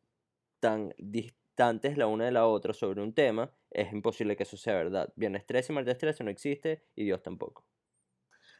[0.59, 4.74] tan distantes la una de la otra sobre un tema, es imposible que eso sea
[4.74, 5.12] verdad.
[5.16, 7.66] Viernes 13 y martes 13 no existe y Dios tampoco.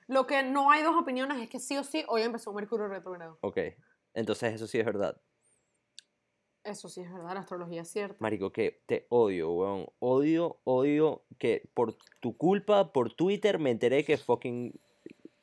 [0.07, 3.39] Lo que no hay dos opiniones es que sí o sí hoy empezó Mercurio retrógrado.
[3.43, 3.59] Ok,
[4.15, 5.21] entonces eso sí es verdad.
[6.65, 8.17] Eso sí es verdad, la astrología es cierta.
[8.21, 9.87] Marico, que te odio, weón.
[10.01, 14.79] Odio, odio que por tu culpa, por Twitter, me enteré que fucking...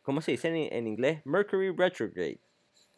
[0.01, 1.25] ¿Cómo se dice en, en inglés?
[1.25, 2.39] Mercury retrograde.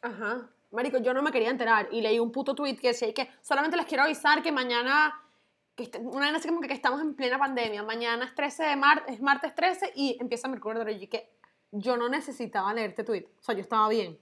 [0.02, 0.50] Ajá.
[0.72, 3.78] Marico, yo no me quería enterar y leí un puto tweet que decía que solamente
[3.78, 5.22] les quiero avisar que mañana,
[5.78, 8.76] que una vez así como que, que estamos en plena pandemia, mañana es 13 de
[8.76, 11.30] mar, es martes 13 y empieza Mercurio retrógrado y que
[11.72, 14.18] yo no necesitaba leer este tweet, o sea, yo estaba bien.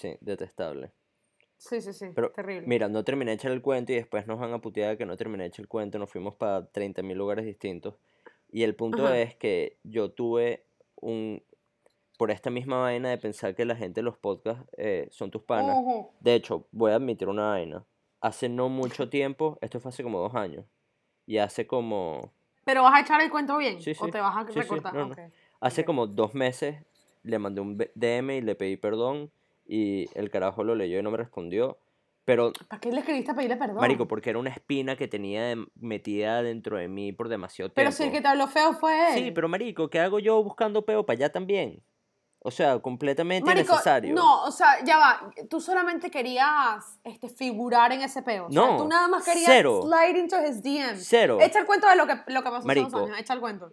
[0.00, 0.90] Sí, detestable.
[1.58, 2.66] Sí, sí, sí, Pero, terrible.
[2.66, 5.16] Mira, no terminé de echar el cuento y después nos van a putear que no
[5.16, 5.96] terminé de echar el cuento.
[5.98, 7.94] Nos fuimos para 30.000 lugares distintos.
[8.50, 9.18] Y el punto Ajá.
[9.18, 10.64] es que yo tuve
[10.96, 11.40] un...
[12.18, 15.42] Por esta misma vaina de pensar que la gente de los podcasts eh, son tus
[15.42, 15.76] panas.
[15.78, 16.10] Ujú.
[16.18, 17.84] De hecho, voy a admitir una vaina.
[18.22, 20.64] Hace no mucho tiempo, esto fue hace como dos años.
[21.26, 22.32] Y hace como...
[22.64, 24.10] Pero vas a echar el cuento bien Sí, o sí.
[24.12, 24.94] te vas a Sí, sí, recortar.
[24.94, 25.12] no, no.
[25.12, 25.18] Ok.
[25.60, 26.76] Hace como dos meses
[27.24, 29.30] le mandé un DM y le pedí perdón.
[29.66, 31.78] Y el carajo lo leyó y no me respondió.
[32.24, 33.78] Pero ¿Para qué le escribiste a pedirle perdón?
[33.80, 37.96] Marico, porque era una espina que tenía metida dentro de mí por demasiado pero tiempo.
[37.96, 39.24] si el que te habló feo fue él.
[39.24, 41.82] Sí, pero marico, ¿qué hago yo buscando peo para allá también?
[42.44, 44.14] O sea, completamente Marico, innecesario.
[44.14, 45.30] no, o sea, ya va.
[45.48, 48.46] Tú solamente querías este, figurar en ese peo.
[48.46, 49.82] O sea, No, tú nada más querías cero.
[49.84, 50.96] slide into his DM.
[50.96, 51.38] Cero.
[51.40, 52.90] Echa el cuento de lo que, lo que pasó hace Marico.
[52.90, 53.20] dos años.
[53.20, 53.72] Echa el cuento.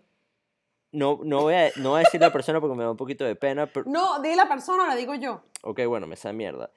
[0.92, 3.24] No, no, voy a, no voy a decir la persona porque me da un poquito
[3.24, 3.86] de pena, pero...
[3.90, 5.42] No, di la persona, la digo yo.
[5.64, 6.72] Ok, bueno, me sabe mierda.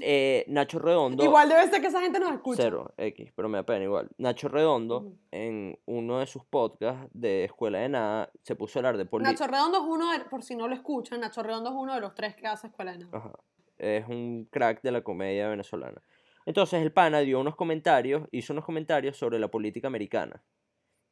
[0.00, 1.22] Eh, Nacho Redondo...
[1.24, 2.62] Igual debe ser que esa gente nos escucha.
[2.62, 4.08] Cero, X, pero me da pena igual.
[4.18, 5.18] Nacho Redondo, Ujú.
[5.30, 9.32] en uno de sus podcasts de Escuela de Nada, se puso a hablar de política.
[9.32, 12.00] Nacho Redondo es uno, de, por si no lo escuchan, Nacho Redondo es uno de
[12.00, 13.18] los tres que hace Escuela de Nada.
[13.18, 13.32] Ajá.
[13.78, 16.00] Es un crack de la comedia venezolana.
[16.46, 20.42] Entonces el pana dio unos comentarios, hizo unos comentarios sobre la política americana,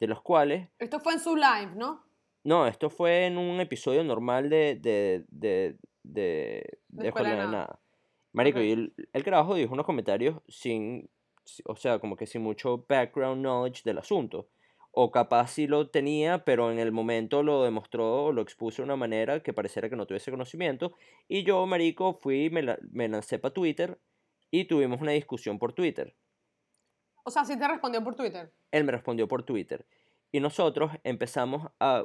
[0.01, 2.05] de los cuales, Esto fue en su live, ¿no?
[2.45, 7.31] no, esto fue en un episodio normal de, de, de, de, de Escuela de Escuela
[7.31, 7.51] de Nada.
[7.51, 7.81] Nada.
[8.35, 11.09] Marico, y el, el carajo dijo unos comentarios sin,
[11.45, 14.49] si- o sea, como que sin mucho background knowledge del asunto.
[14.91, 18.97] O capaz sí lo tenía, pero en el momento lo demostró, lo expuso de una
[18.97, 20.93] manera que pareciera que no tuviese conocimiento.
[21.29, 23.99] Y yo, marico, fui, me, la- me lancé para Twitter
[24.51, 26.15] y tuvimos una discusión por Twitter.
[27.25, 28.53] O sea, sí te respondió por Twitter.
[28.71, 29.87] Él me respondió por Twitter.
[30.33, 32.05] Y nosotros empezamos a,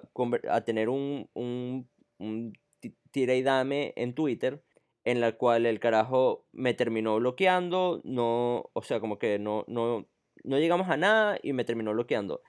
[0.49, 1.89] a tener un, un,
[2.19, 4.63] un ti- tira y dame en Twitter
[5.09, 10.07] en la cual el carajo me terminó bloqueando, no, o sea, como que no, no,
[10.43, 12.43] no llegamos a nada y me terminó bloqueando.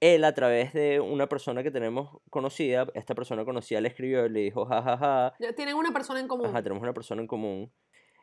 [0.00, 4.28] Él a través de una persona que tenemos conocida, esta persona conocida le escribió y
[4.28, 6.46] le dijo, jajaja, Ya tienen una persona en común.
[6.46, 7.72] Ajá, tenemos una persona en común.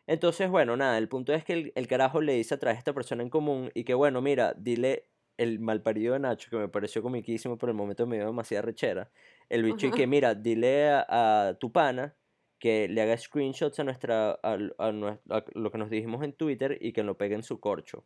[0.06, 2.80] Entonces, bueno, nada, el punto es que el, el carajo le dice a través de
[2.80, 6.68] esta persona en común y que, bueno, mira, dile el malparido de Nacho, que me
[6.68, 9.10] pareció comiquísimo, pero el momento me dio demasiada rechera.
[9.48, 11.06] El bicho y que, mira, dile a,
[11.48, 12.18] a tu pana
[12.60, 16.34] que le haga screenshots a, nuestra, a, a nue- a lo que nos dijimos en
[16.34, 18.06] Twitter y que lo pegue en su corcho.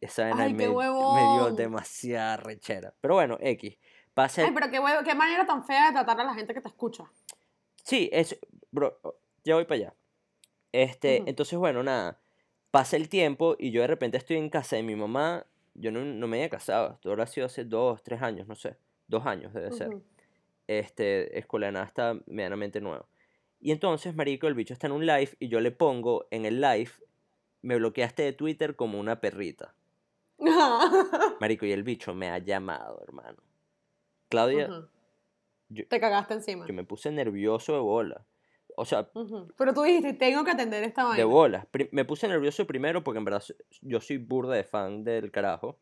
[0.00, 2.94] Esa Ay, me, me dio demasiada rechera.
[3.00, 3.76] Pero bueno, X.
[4.14, 6.54] Pasa el- Ay, pero qué, huevo- qué manera tan fea de tratar a la gente
[6.54, 7.04] que te escucha.
[7.84, 8.38] Sí, es,
[8.70, 8.98] bro,
[9.44, 9.94] ya voy para allá.
[10.72, 12.20] Este, entonces, bueno, nada,
[12.70, 16.04] pasa el tiempo y yo de repente estoy en casa de mi mamá, yo no,
[16.04, 19.52] no me había casado, esto habrá sido hace dos, tres años, no sé, dos años
[19.54, 19.90] debe ser.
[20.66, 23.08] Este, Escuela de Nada está medianamente nuevo.
[23.60, 26.60] Y entonces, marico, el bicho está en un live y yo le pongo en el
[26.60, 26.90] live,
[27.62, 29.74] me bloqueaste de Twitter como una perrita.
[31.40, 33.38] Marico, y el bicho me ha llamado, hermano.
[34.28, 34.88] Claudia,
[35.68, 36.66] yo, Te cagaste encima.
[36.66, 38.24] yo me puse nervioso de bola.
[38.76, 39.10] O sea.
[39.56, 41.16] Pero tú dijiste, tengo que atender esta vaina.
[41.16, 41.66] De bolas.
[41.90, 43.42] Me puse nervioso primero porque en verdad
[43.80, 45.80] yo soy burda de fan del carajo.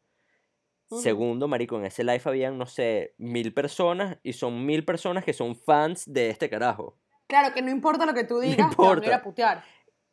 [0.89, 5.33] Segundo, marico, en ese live habían, no sé, mil personas y son mil personas que
[5.33, 6.97] son fans de este carajo.
[7.27, 9.62] Claro, que no importa lo que tú digas, te van a ir a putear.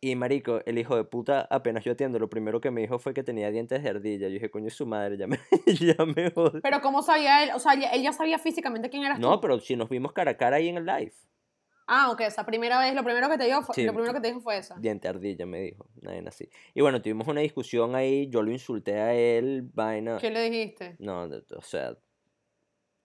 [0.02, 3.14] Y marico, el hijo de puta, apenas yo atiendo, lo primero que me dijo fue
[3.14, 4.28] que tenía dientes de ardilla.
[4.28, 6.30] Yo dije, coño, su madre, ya me, ya me.
[6.62, 7.52] Pero ¿cómo sabía él?
[7.56, 9.42] O sea, él ya sabía físicamente quién eras No, tú.
[9.42, 11.14] pero si nos vimos cara a cara ahí en el live.
[11.88, 13.84] Ah, ok, esa primera vez, lo primero que te dio fue, Sí.
[13.86, 14.74] lo primero que te dijo fue eso.
[14.78, 15.86] Diente de ardilla, me dijo.
[16.02, 16.50] Nadie así.
[16.74, 20.18] Y bueno, tuvimos una discusión ahí, yo lo insulté a él, vaina.
[20.18, 20.96] ¿Qué le dijiste?
[21.00, 21.96] No, o sea,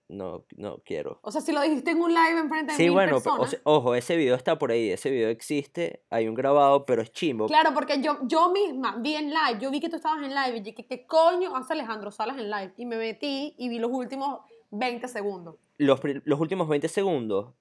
[0.09, 1.19] no, no quiero.
[1.23, 3.51] O sea, si lo dijiste en un live enfrente de Sí, mil bueno, o personas.
[3.51, 7.13] sea, ojo, ese video está por ahí, ese video existe, hay un grabado, pero es
[7.13, 7.47] chimbo.
[7.47, 10.57] Claro, porque yo, yo misma vi en live, yo vi que tú estabas en live
[10.57, 12.73] y dije, ¿qué coño hace Alejandro Salas en live?
[12.77, 14.41] Y me metí y vi los últimos
[14.71, 15.57] 20 segundos.
[15.77, 17.55] Los, los últimos 20 segundos,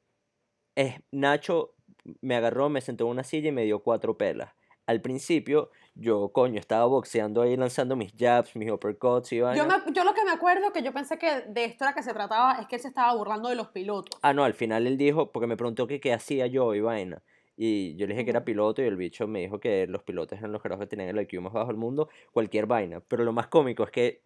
[0.76, 1.74] es, Nacho
[2.22, 4.54] me agarró, me sentó en una silla y me dio cuatro pelas.
[4.88, 9.62] Al principio, yo, coño, estaba boxeando ahí, lanzando mis jabs, mis uppercuts y vaina.
[9.64, 12.02] Yo, me- yo lo que me acuerdo que yo pensé que de esto era que
[12.04, 14.18] se trataba es que él se estaba burlando de los pilotos.
[14.24, 17.22] Ah, no, al final él dijo, porque me preguntó que qué hacía yo y vaina.
[17.58, 20.38] Y yo le dije que era piloto y el bicho me dijo que los pilotos
[20.40, 23.02] eran los carajos que tenían el IQ más bajo del mundo, cualquier vaina.
[23.02, 24.22] Pero lo más cómico es que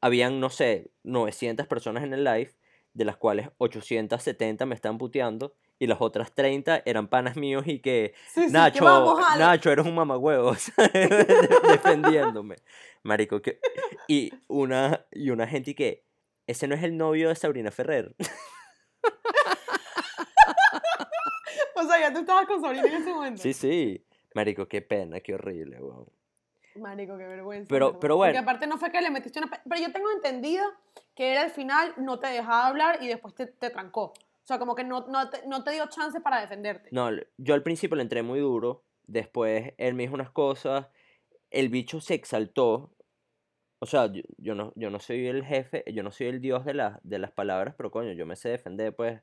[0.00, 2.50] habían, no sé, 900 personas en el live,
[2.92, 7.80] de las cuales 870 me están puteando y las otras 30 eran panas míos y
[7.80, 8.84] que, Sí, sí, que Nacho.
[9.38, 10.52] Nacho, eres un mamagüevo,
[11.68, 12.56] defendiéndome.
[13.02, 13.60] Marico, que...
[14.08, 16.04] Y una, y una gente y que,
[16.46, 18.14] ese no es el novio de Sabrina Ferrer.
[21.74, 23.42] O sea, ya tú estabas con Sabrina en ese momento.
[23.42, 24.04] Sí, sí.
[24.34, 26.06] Marico, qué pena, qué horrible, weón.
[26.76, 27.68] Marico, qué vergüenza.
[27.68, 28.40] Pero- pero Porque bueno.
[28.40, 29.48] aparte no fue que le metiste una...
[29.48, 30.64] pe- Pero yo tengo entendido
[31.14, 34.12] que él al final no te dejaba hablar y después te, te trancó.
[34.46, 36.88] O sea, como que no, no, te, no te dio chance para defenderte.
[36.92, 40.86] No, yo al principio le entré muy duro, después él me dijo unas cosas,
[41.50, 42.92] el bicho se exaltó.
[43.80, 46.64] O sea, yo, yo no, yo no soy el jefe, yo no soy el dios
[46.64, 49.20] de, las de las palabras, pero coño, yo me sé defender, pues.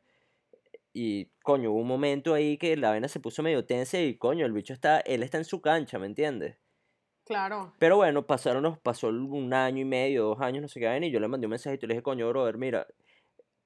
[0.92, 4.46] Y coño, hubo un momento ahí que la vaina se puso medio tensa y coño,
[4.46, 6.58] el bicho está, él está en su cancha, ¿me entiendes?
[7.24, 7.74] Claro.
[7.80, 11.22] Pero bueno, pasaron, pasó un año y medio, dos años, no sé qué y yo
[11.22, 12.86] le mandé un mensajito y le dije, coño, brother, mira,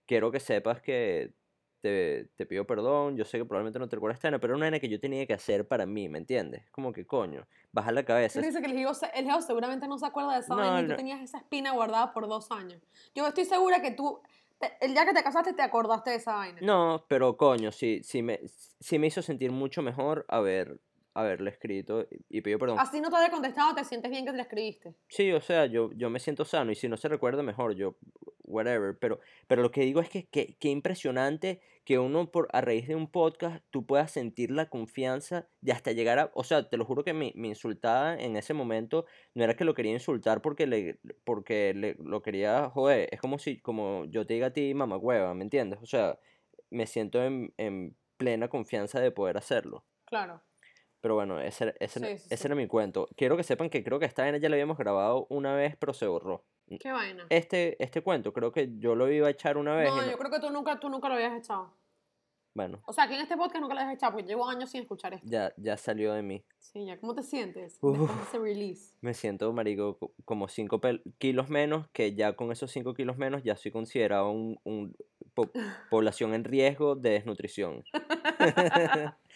[0.06, 1.34] quiero que sepas que
[1.82, 4.66] te, te pido perdón, yo sé que probablemente no te recuerdas esta pero era una
[4.66, 6.70] vaina que yo tenía que hacer para mí, ¿me entiendes?
[6.72, 8.40] Como que, coño, baja la cabeza.
[8.40, 10.62] Él dice que el hijo, se- el hijo seguramente no se acuerda de esa No,
[10.62, 10.90] vaina y no.
[10.90, 12.82] tú tenías esa espina guardada por dos años.
[13.16, 14.20] Yo estoy segura que tú,
[14.82, 16.60] el día que te casaste, te acordaste de esa vaina.
[16.62, 20.80] No, pero coño, sí, sí me, sí me hizo sentir mucho mejor haber,
[21.14, 22.80] haberle escrito y, y pido perdón.
[22.80, 24.96] Así no te había contestado, te sientes bien que te la escribiste.
[25.08, 27.96] Sí, o sea, yo, yo me siento sano y si no se recuerda mejor, yo,
[28.48, 28.98] whatever.
[28.98, 32.88] Pero, pero lo que digo es que que- qué impresionante que uno por, a raíz
[32.88, 36.76] de un podcast tú puedas sentir la confianza de hasta llegar a, o sea, te
[36.78, 39.06] lo juro que me, me insultaba en ese momento,
[39.36, 43.40] no era que lo quería insultar porque le, porque le, lo quería joder, es como
[43.40, 45.80] si, como yo te diga a ti, mamá hueva, ¿me entiendes?
[45.82, 46.20] O sea,
[46.70, 49.86] me siento en, en plena confianza de poder hacerlo.
[50.06, 50.42] Claro.
[51.00, 52.48] Pero bueno, ese, ese, sí, ese sí.
[52.48, 53.08] era mi cuento.
[53.16, 55.94] Quiero que sepan que creo que esta vaina ya la habíamos grabado una vez, pero
[55.94, 56.44] se borró.
[56.80, 57.26] Qué vaina.
[57.30, 59.90] Este, este cuento, creo que yo lo iba a echar una vez.
[59.90, 61.74] No, no- yo creo que tú nunca, tú nunca lo habías echado.
[62.54, 64.82] Bueno, O sea, aquí en este podcast nunca lo habías echado, porque llevo años sin
[64.82, 65.28] escuchar esto.
[65.30, 66.44] ya, ya salió de mí.
[66.58, 67.00] Sí, ya.
[67.00, 68.96] ¿Cómo te sientes de ese release?
[69.02, 70.82] Me siento, marico, co- como 5
[71.20, 74.96] kilos menos, que ya con esos 5 kilos menos ya soy considerado un, un
[75.36, 75.52] po-
[75.92, 77.84] población en riesgo de desnutrición.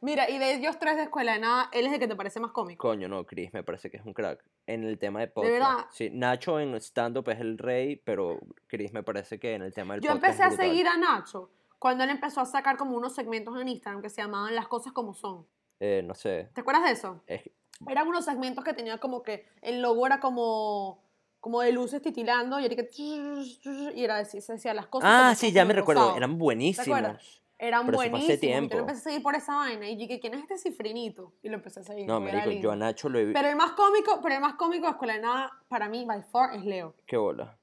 [0.00, 2.40] Mira, y de ellos tres de escuela de nada, él es el que te parece
[2.40, 2.86] más cómico.
[2.88, 4.44] Coño, no, Chris me parece que es un crack.
[4.66, 5.52] En el tema de podcast.
[5.52, 5.86] verdad?
[5.90, 9.94] Sí, Nacho en stand-up es el rey, pero Chris me parece que en el tema
[9.94, 10.24] del Yo podcast.
[10.24, 10.66] empecé a brutal.
[10.66, 14.22] seguir a Nacho cuando él empezó a sacar como unos segmentos en Instagram que se
[14.22, 15.46] llamaban Las cosas como son.
[15.80, 16.48] eh, no sé.
[16.54, 17.22] ¿Te acuerdas de eso?
[17.26, 17.42] es-
[17.88, 21.02] Eran unos segmentos que tenía como que el logo era como,
[21.40, 25.10] como de luces titilando y era que y era así, se decía las cosas.
[25.12, 26.16] Ah, sí, ya me recuerdo.
[26.16, 27.42] Eran buenísimos.
[27.58, 28.40] Eran pero eso fue hace buenísimos.
[28.40, 28.74] Yo tiempo.
[28.74, 31.32] lo empecé a seguir por esa vaina y dije, ¿quién es este cifrinito?
[31.42, 32.06] Y lo empecé a seguir.
[32.06, 33.38] No, marico, yo a Nacho lo he visto.
[33.38, 36.22] Pero el más cómico, pero el más cómico de Escuela de Nada, para mí, by
[36.22, 36.94] far, es Leo.
[37.06, 37.58] Qué bola.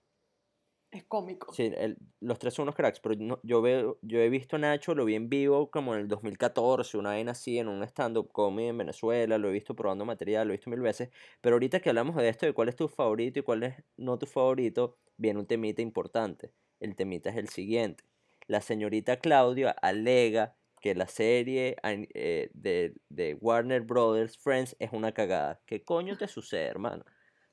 [0.91, 1.53] Es cómico.
[1.53, 4.59] Sí, el- los tres son unos cracks, pero no- yo veo, yo he visto a
[4.59, 8.29] Nacho, lo vi en vivo como en el 2014, una vaina así, en un stand-up
[8.33, 11.79] comedy en Venezuela, lo he visto probando material, lo he visto mil veces, pero ahorita
[11.79, 14.97] que hablamos de esto, de cuál es tu favorito y cuál es no tu favorito,
[15.15, 16.51] viene un temita importante.
[16.81, 18.03] El temita es el siguiente.
[18.47, 25.11] La señorita Claudia alega que la serie eh, de, de Warner Brothers Friends es una
[25.11, 25.61] cagada.
[25.65, 27.05] ¿Qué coño te sucede, hermano?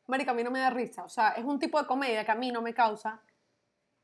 [0.06, 1.04] Marica, a mí no me da risa.
[1.04, 3.22] O sea, es un tipo de comedia que a mí no me causa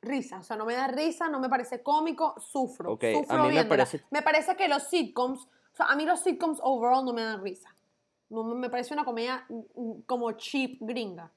[0.03, 0.41] risa.
[0.41, 2.93] O sea, no me da risa, no me parece cómico, sufro.
[2.93, 6.05] Ok, a sufro mí me parece- Me parece que los sitcoms, o sea, a mí
[6.05, 7.75] los sitcoms overall no me dan risa.
[8.29, 11.33] No, me me parece una comedia mm, mm, como cheap gringa.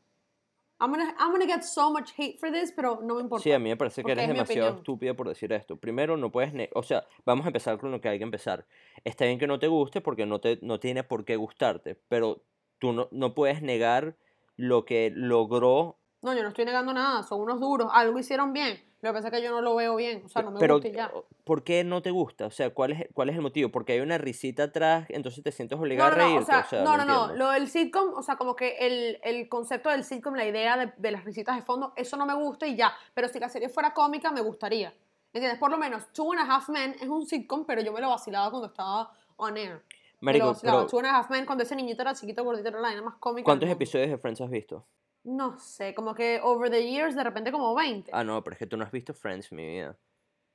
[0.80, 3.44] I'm gonna, I'm gonna get so much hate for this, pero no me importa.
[3.44, 4.78] Sí, a mí me parece que eres demasiado opinión.
[4.78, 5.78] estúpida por decir esto.
[5.78, 6.54] Primero, no puedes...
[6.76, 8.68] O sea, vamos a empezar con lo que hay que empezar.
[9.04, 12.44] Está bien que no te guste porque no, te, no tiene por qué gustarte, pero
[12.78, 14.18] tú no, no puedes negar
[14.56, 15.98] lo que logró...
[16.22, 18.87] No, yo no estoy negando nada, son unos duros, algo hicieron bien.
[19.02, 20.76] Lo que pasa es que yo no lo veo bien, o sea, no me pero,
[20.76, 21.12] gusta y ya.
[21.44, 22.48] ¿por qué no te gusta?
[22.48, 23.70] O sea, ¿cuál es, ¿cuál es el motivo?
[23.70, 26.44] Porque hay una risita atrás, entonces te sientes No, obligado no, a no, reírte.
[26.44, 29.20] o sea, o sea, no, no, no, lo del sitcom, o sea, como que el,
[29.24, 32.34] el concepto del sitcom, la idea de, de las risitas de fondo, eso no me
[32.34, 32.92] gusta y ya.
[33.14, 34.92] Pero si la serie fuera cómica, me gustaría.
[35.32, 35.60] ¿Entiendes?
[35.60, 38.10] Por lo menos, Two and a Half Men es un sitcom, pero yo me lo
[38.10, 39.74] vacilaba cuando estaba on air.
[39.74, 39.86] me lo
[40.22, 40.78] Marico, vacilaba.
[40.80, 43.04] pero Two and a Half Men, cuando ese niñito era chiquito, gordito, era la vaina
[43.04, 43.46] más cómica.
[43.46, 44.84] ¿cuántos episodios de Friends has visto?
[45.28, 48.12] No sé, como que over the years, de repente como 20.
[48.14, 49.98] Ah, no, pero es que tú no has visto Friends, mi vida.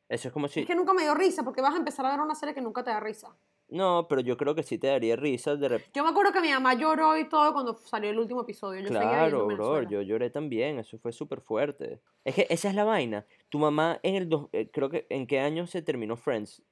[0.09, 0.61] Eso es como si...
[0.61, 2.63] Es que nunca me dio risa, porque vas a empezar a ver una serie que
[2.63, 3.37] nunca te da risa.
[3.73, 5.91] No, pero yo creo que sí te daría risa de repente.
[5.95, 8.81] Yo me acuerdo que mi mamá lloró y todo cuando salió el último episodio.
[8.83, 12.01] Yo Claro, bro, yo lloré también, eso fue súper fuerte.
[12.23, 13.25] Es que esa es la vaina.
[13.49, 16.63] Tu mamá en el, dos- eh, creo que, ¿en qué año se terminó Friends?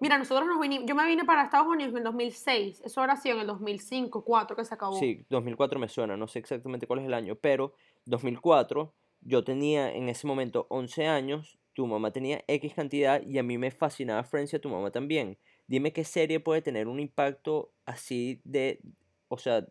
[0.00, 3.16] Mira, nosotros nos vinimos, yo me vine para Estados Unidos en el 2006, eso ahora
[3.16, 4.98] sí, en el 2005, 2004 que se acabó.
[4.98, 7.74] Sí, 2004 me suena, no sé exactamente cuál es el año, pero
[8.06, 13.42] 2004 yo tenía en ese momento 11 años, tu mamá tenía X cantidad y a
[13.42, 15.36] mí me fascinaba Friends y a tu mamá también.
[15.66, 18.80] Dime qué serie puede tener un impacto así de,
[19.28, 19.66] o sea,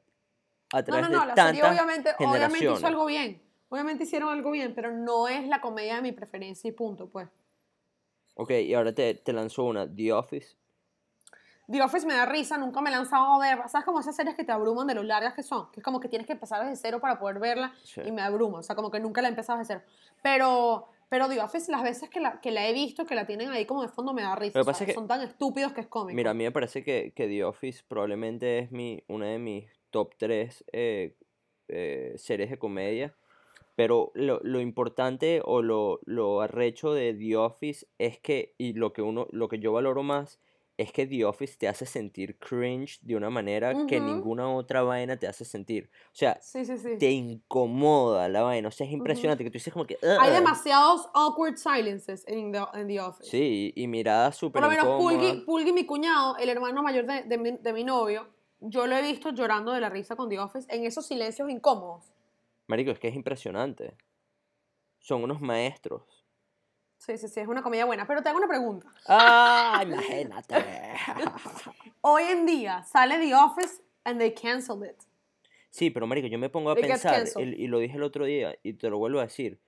[0.74, 4.04] a no, través no, no, de la tantas serie obviamente, obviamente hizo algo bien, obviamente
[4.04, 7.30] hicieron algo bien, pero no es la comedia de mi preferencia y punto, pues.
[8.36, 10.58] Ok, y ahora te, te lanzo una, The Office.
[11.68, 13.86] The Office me da risa, nunca me he lanzado a ver, ¿sabes?
[13.86, 16.08] Como esas series que te abruman de lo largas que son, que es como que
[16.10, 18.02] tienes que empezar desde cero para poder verla Sí.
[18.06, 19.86] y me abruma, o sea, como que nunca la he empezado desde cero.
[20.22, 23.50] Pero, pero The Office, las veces que la, que la he visto, que la tienen
[23.50, 24.60] ahí como de fondo, me da risa.
[24.60, 26.16] Lo que o sea, pasa es que- son tan estúpidos que es cómico.
[26.16, 29.66] Mira, a mí me parece que, que The Office probablemente es mi, una de mis
[29.92, 30.64] top 3
[32.18, 33.16] series de comedia.
[33.76, 38.94] Pero lo, lo importante o lo, lo arrecho de The Office es que, y lo
[38.94, 40.40] que uno, lo que yo valoro más,
[40.78, 45.18] es que The Office te hace sentir cringe de una manera que ninguna otra vaina
[45.18, 45.90] te hace sentir.
[46.08, 46.98] O sea, Sí, sí, sí.
[46.98, 48.68] te incomoda la vaina.
[48.68, 49.98] O sea, es impresionante que tú dices como que.
[50.02, 50.36] Hay "Ugh".
[50.36, 53.30] demasiados awkward silences en The, the Office.
[53.30, 54.86] Sí, y, miradas Por súper lo menos.
[55.02, 58.28] Pulgi, Pulgi, mi cuñado, el hermano mayor de, de mi, de mi novio,
[58.60, 62.12] yo lo he visto llorando de la risa con The Office en esos silencios incómodos.
[62.68, 63.96] Marico, es que es impresionante.
[65.00, 66.25] Son unos maestros.
[67.06, 68.08] Sí, sí, sí, es una comedia buena.
[68.08, 68.92] Pero te hago una pregunta.
[69.08, 69.80] ¡Ah!
[69.86, 70.56] Imagínate.
[72.02, 74.98] Hoy en día sale The Office and they canceled it.
[75.70, 77.60] Sí, pero marico, yo me pongo a pensar, canceled.
[77.60, 79.60] y, y lo dije el otro día, y te lo vuelvo a decir,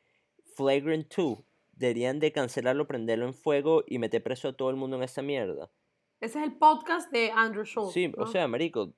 [0.56, 1.40] Flagrant 2,
[1.74, 5.22] deberían de cancelarlo, prenderlo en fuego y meter preso a todo el mundo en esa
[5.22, 5.70] mierda.
[6.22, 7.94] Ese es el podcast de Andrew Schultz.
[7.94, 8.28] Sí, o ¿no?
[8.28, 8.94] sea, marico,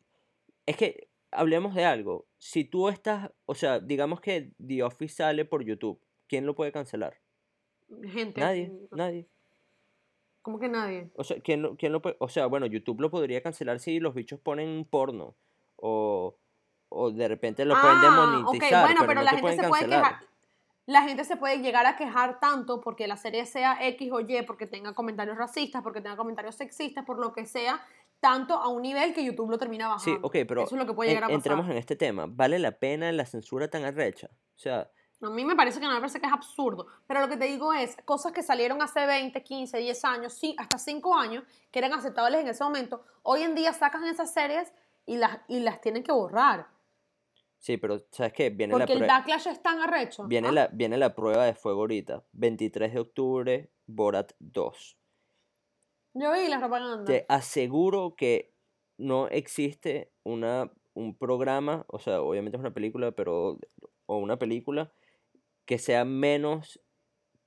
[0.65, 2.27] es que hablemos de algo.
[2.37, 6.71] Si tú estás, o sea, digamos que The Office sale por YouTube, ¿quién lo puede
[6.71, 7.19] cancelar?
[8.03, 8.39] Gente.
[8.41, 9.27] Nadie, nadie.
[10.41, 11.11] ¿Cómo que nadie?
[11.15, 12.01] O sea, ¿quién, lo- quién lo?
[12.19, 15.35] O sea, bueno, YouTube lo podría cancelar si los bichos ponen porno.
[15.75, 16.37] O,
[16.89, 18.01] o de repente lo pueden Ah,
[18.41, 18.83] demonetizar.
[18.83, 20.11] ok, bueno, pero, no la te gente pueden se puede cancelar.
[20.13, 20.29] quejar.
[20.85, 24.41] La gente se puede llegar a quejar tanto porque la serie sea X o Y,
[24.47, 27.79] porque tenga comentarios racistas, porque tenga comentarios sexistas, por lo que sea,
[28.19, 30.27] tanto a un nivel que YouTube lo termina Sí, bajando.
[30.27, 31.35] ok, pero Eso es lo que puede llegar a pasar.
[31.35, 32.25] entremos en este tema.
[32.27, 34.29] ¿Vale la pena la censura tan arrecha?
[34.55, 34.89] O sea,
[35.21, 36.87] A mí me parece que no me parece que es absurdo.
[37.07, 40.55] Pero lo que te digo es, cosas que salieron hace 20, 15, 10 años, sí,
[40.57, 44.71] hasta 5 años, que eran aceptables en ese momento, hoy en día sacan esas series
[45.05, 46.67] y las, y las tienen que borrar.
[47.57, 48.49] sí, pero ¿sabes qué?
[48.49, 50.25] Viene, la, Porque el prue- backlash es tan arrecho.
[50.25, 50.51] viene, ¿ah?
[50.53, 52.23] la, viene la prueba de fuego ahorita.
[52.31, 54.97] 23 de octubre, Borat 2.
[56.13, 57.05] Yo vi la propaganda.
[57.05, 58.53] Te aseguro que
[58.97, 63.57] no existe una, un programa, o sea, obviamente es una película, pero,
[64.05, 64.91] o una película
[65.69, 66.81] que sea menos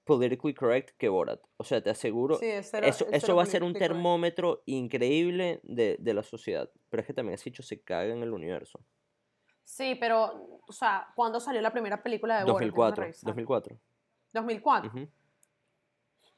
[0.05, 1.41] politically correct que Borat.
[1.57, 3.89] O sea, te aseguro, Sí, es cero- eso, es eso va a ser un correct.
[3.91, 6.71] termómetro increíble de, de la sociedad.
[6.89, 8.79] Pero es que también ese hecho se caga en el universo.
[9.65, 12.61] Sí, pero, o sea, ¿cuándo salió la primera película de Borat?
[12.61, 13.27] Déjame 2004, revisar.
[13.27, 13.79] 2004.
[14.33, 14.91] 2004.
[14.91, 15.09] ujú.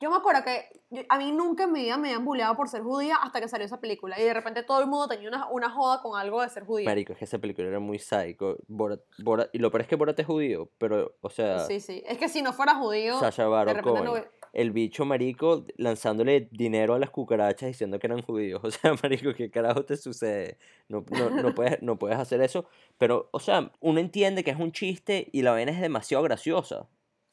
[0.04, 2.68] Yo me acuerdo que yo- a mí nunca en mi vida me habían bulleado por
[2.68, 4.20] ser judía hasta que salió esa película.
[4.20, 6.84] Y de repente todo el mundo tenía una, una joda con algo de ser judía.
[6.90, 8.58] Marico, es que esa película era muy psycho.
[8.68, 12.02] Borat, Borat- y lo peor es que Borat es judío, pero, o sea, Sí, sí.
[12.06, 14.04] Es que si no fuera judío, Sacha de Baron Cohen.
[14.04, 14.14] no...
[14.52, 18.60] El bicho marico lanzándole dinero a las cucarachas diciendo que eran judíos.
[18.64, 20.58] O sea, marico, ¿qué carajo te sucede?
[20.88, 22.66] No, no, no puedes, no puedes hacer eso.
[22.98, 26.88] Pero, o sea, uno entiende que es un chiste y la vaina es demasiado graciosa.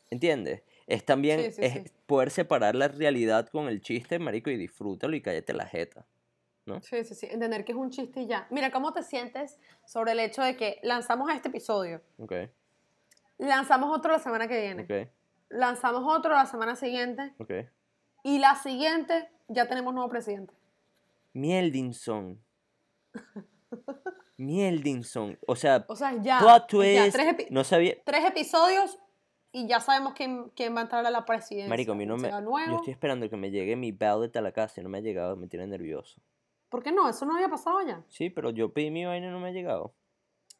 [0.10, 0.64] ¿Entiendes?
[0.94, 1.84] Es también Sí, sí, es sí.
[2.06, 6.06] poder separar la realidad con el chiste, marico, y disfrútalo y cállate la jeta.
[6.82, 7.28] Sí, sí, sí.
[7.30, 8.48] Entender que es un chiste y ya.
[8.50, 12.02] Mira, ¿cómo te sientes sobre el hecho de que lanzamos este episodio?
[12.18, 12.34] Ok,
[13.38, 14.84] Lanzamos otro la semana que viene.
[14.84, 15.10] ok,
[15.50, 17.34] Lanzamos otro la semana siguiente.
[17.40, 17.52] ok.
[18.24, 20.54] Y la siguiente ya tenemos nuevo presidente.
[21.34, 22.40] Mieldinson.
[24.38, 25.38] Mieldinson.
[25.48, 26.40] O sea, O sea, ya.
[26.42, 27.16] ya, tres,
[27.50, 27.96] No sabía.
[28.06, 28.98] tres episodios
[29.52, 31.70] y ya sabemos quién, quién va a entrar a la presidencia.
[31.70, 32.30] Marico, a mí no me.
[32.30, 35.02] Yo estoy esperando que me llegue mi ballot a la casa y no me ha
[35.02, 36.22] llegado, me tiene nervioso.
[36.70, 37.10] ¿Por qué no?
[37.10, 38.02] Eso no había pasado ya.
[38.08, 39.94] Sí, pero yo pedí mi vaina y no me ha llegado.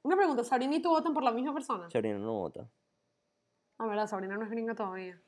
[0.04, 1.90] Una pregunta, ¿Sabrina y tú votan por la misma persona?
[1.90, 2.68] Sabrina no vota.
[3.78, 5.20] Ah, verdad, Sabrina no es gringa todavía.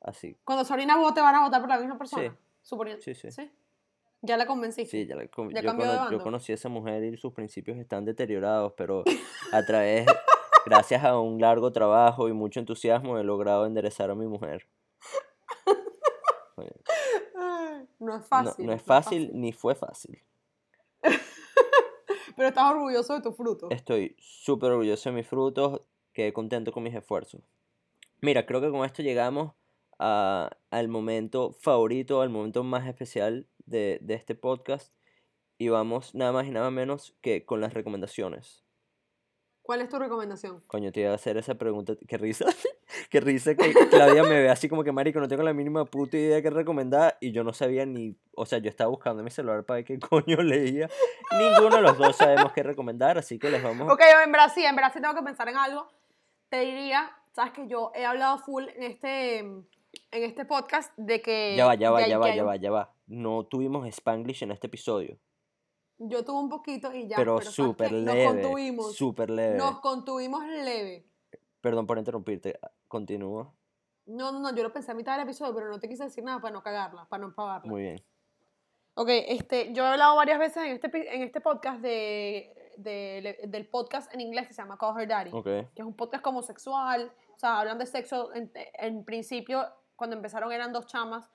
[0.00, 0.36] Así.
[0.44, 2.28] Cuando Sabrina vote, ¿van a votar por la misma persona?
[2.30, 2.36] Sí.
[2.62, 3.02] Suponiendo.
[3.02, 3.28] Sí, sí.
[4.20, 4.90] Ya la convenciste.
[4.90, 7.78] Sí, ya la con- Ya yo, cono- yo conocí a esa mujer y sus principios
[7.78, 9.04] están deteriorados, pero
[9.52, 10.06] a través,
[10.66, 14.66] gracias a un largo trabajo y mucho entusiasmo, he logrado enderezar a mi mujer.
[17.98, 18.66] No es fácil.
[18.66, 20.22] no es fácil ni fue fácil.
[22.36, 23.68] Pero estás orgulloso de tu fruto.
[23.70, 25.80] Estoy súper orgulloso de mis frutos,
[26.12, 27.40] quedé contento con mis esfuerzos.
[28.20, 29.52] Mira, creo que con esto llegamos
[29.98, 34.92] a- al momento favorito, al momento más especial de, de este podcast.
[35.56, 38.63] Y vamos nada más y nada menos que con las recomendaciones.
[39.64, 40.62] ¿Cuál es tu recomendación?
[40.66, 41.94] Coño, te iba a hacer esa pregunta.
[42.06, 42.44] Qué risa.
[43.10, 46.18] Qué risa que Claudia me ve así como que, marico, no tengo la mínima puta
[46.18, 47.16] idea que recomendar.
[47.18, 48.14] Y yo no sabía ni...
[48.36, 50.90] O sea, yo estaba buscando en mi celular para ver qué coño leía.
[51.38, 53.90] Ninguno de los dos sabemos qué recomendar, así que les vamos...
[53.90, 55.88] Ok, en verdad sí, en verdad sí tengo que pensar en algo.
[56.50, 59.64] Te diría, sabes que yo he hablado full en este, en
[60.10, 61.54] este podcast de que...
[61.56, 62.94] Ya va, ya va, ya que va, ya va, ya va.
[63.06, 65.16] No tuvimos Spanglish en este episodio.
[65.98, 67.16] Yo tuve un poquito y ya.
[67.16, 68.24] pero ¿sabes súper leve.
[68.24, 68.96] Nos contuvimos.
[68.96, 69.56] Súper leve.
[69.56, 71.06] Nos contuvimos leve.
[71.60, 72.58] Perdón por interrumpirte.
[72.88, 73.52] Continúa.
[74.06, 76.22] No, no, no, yo lo pensé a mitad del episodio, pero no te quise decir
[76.24, 77.70] nada para no cagarla, para no empavarla.
[77.70, 78.02] Muy bien.
[78.96, 83.66] Ok, este, yo he hablado varias veces en este, en este podcast de, de- del
[83.66, 85.44] podcast en inglés que se llama Call Her Daddy, Ok.
[85.44, 89.64] que es un podcast como sexual, o sea, hablan de sexo, en, en principio,
[89.96, 91.28] cuando empezaron eran dos chamas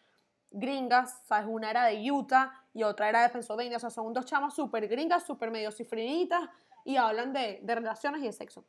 [0.52, 1.48] gringas, ¿sabes?
[1.48, 4.88] Una era de Utah y otra era de Pennsylvania, o sea, son dos chamas súper
[4.88, 6.50] gringas, súper medio cifrinitas
[6.86, 8.66] y hablan de, de relaciones y de sexo.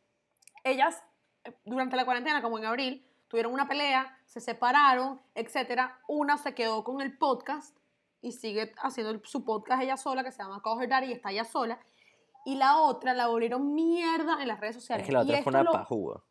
[0.65, 1.03] Ellas,
[1.45, 5.99] eh, durante la cuarentena, como en abril, tuvieron una pelea, se separaron, etcétera.
[6.09, 7.77] Una se quedó con el podcast
[8.21, 11.31] y sigue haciendo su podcast ella sola, que se llama Call Her Daddy, y está
[11.31, 11.79] ella sola.
[12.45, 15.03] Y la otra la volvieron mierda en las redes sociales.
[15.05, 16.25] Es que la Y otra fue esto una lo- pajúa.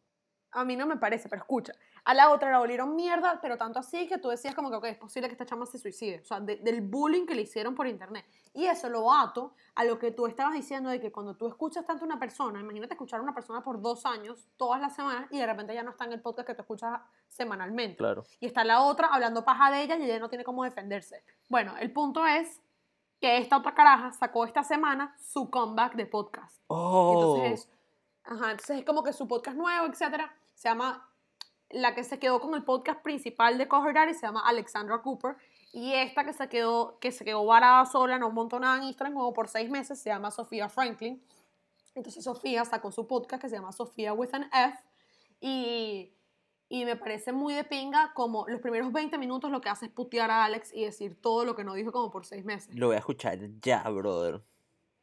[0.52, 1.74] a mí no me parece, pero escucha.
[2.06, 4.86] A la otra la volvieron mierda, pero tanto así que tú decías como que ok,
[4.86, 6.22] es posible que esta chama se suicide.
[6.22, 8.26] O sea, de- del bullying que le hicieron por internet.
[8.54, 11.86] Y eso lo ato a lo que tú estabas diciendo de que cuando tú escuchas
[11.86, 15.28] tanto a una persona, imagínate escuchar a una persona por dos años, todas las semanas,
[15.32, 17.98] y de repente ya no está en el podcast que tú escuchas semanalmente.
[17.98, 18.24] Claro.
[18.40, 21.24] Y está la otra hablando paja de ella y ella no tiene cómo defenderse.
[21.48, 22.62] Bueno, el punto es
[23.22, 26.62] que esta otra caraja sacó esta semana su comeback de podcast.
[26.68, 27.14] Oh.
[27.14, 27.72] Entonces es,
[28.24, 31.08] ajá, entonces es como que su podcast nuevo, etcétera, se llama,
[31.72, 35.02] la que se quedó con el podcast principal de Call Her Daddy se llama Alexandra
[35.02, 35.36] Cooper,
[35.72, 39.14] y esta que se quedó, que se quedó varada sola, no montó nada en Instagram,
[39.14, 41.22] como por seis meses, se llama Sofía Franklin.
[41.94, 44.78] Entonces Sofía sacó su podcast que se llama Sofía with an F,
[45.42, 46.12] y,
[46.70, 49.92] y me parece muy de pinga como los primeros 20 minutos lo que hace es
[49.92, 52.88] putear a Alex y decir todo lo que no dijo como por seis meses Lo
[52.88, 54.42] voy a escuchar ya, brother.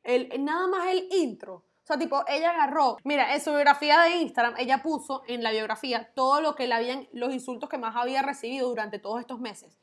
[0.03, 1.62] el, nada más el intro.
[1.87, 5.53] O sea, tipo, ella agarró, mira, en su biografía de Instagram, ella puso en la
[5.53, 9.39] biografía todo lo que le habían, los insultos que más había recibido durante todos estos
[9.39, 9.78] meses.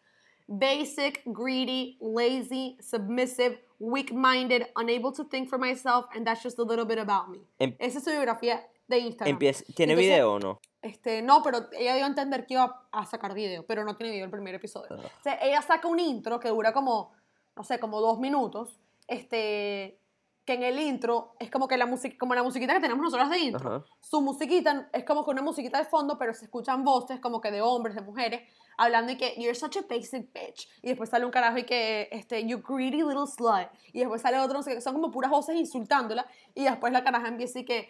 [0.48, 6.84] Basic, greedy, lazy, submissive, weak-minded, unable to think for myself, and that's just a little
[6.84, 7.40] bit about me.
[7.60, 9.36] Em- Esa es su biografía de Instagram.
[9.36, 10.60] Empieza, ¿Tiene Entonces, video o no?
[10.82, 14.12] Este, no, pero ella dio a entender que iba a sacar video, pero no tiene
[14.12, 14.90] video el primer episodio.
[14.92, 15.06] Ah.
[15.20, 17.14] O sea, ella saca un intro que dura como,
[17.56, 18.78] no sé, como dos minutos,
[19.08, 20.03] este,
[20.46, 23.30] que en el intro es como que la música, como la musiquita que tenemos nosotros
[23.30, 23.76] de intro.
[23.76, 23.86] Ajá.
[24.02, 27.52] Su musiquita es como que una musiquita de fondo, pero se escuchan voces como que
[27.52, 28.42] de hombres, de mujeres,
[28.78, 30.68] hablando y que you're such a basic bitch.
[30.82, 33.70] Y después sale un carajo y que este, you greedy little slut.
[33.94, 36.28] Y después sale otro, no sé qué, son como puras voces insultándola.
[36.54, 37.90] Y después la caraja empieza y que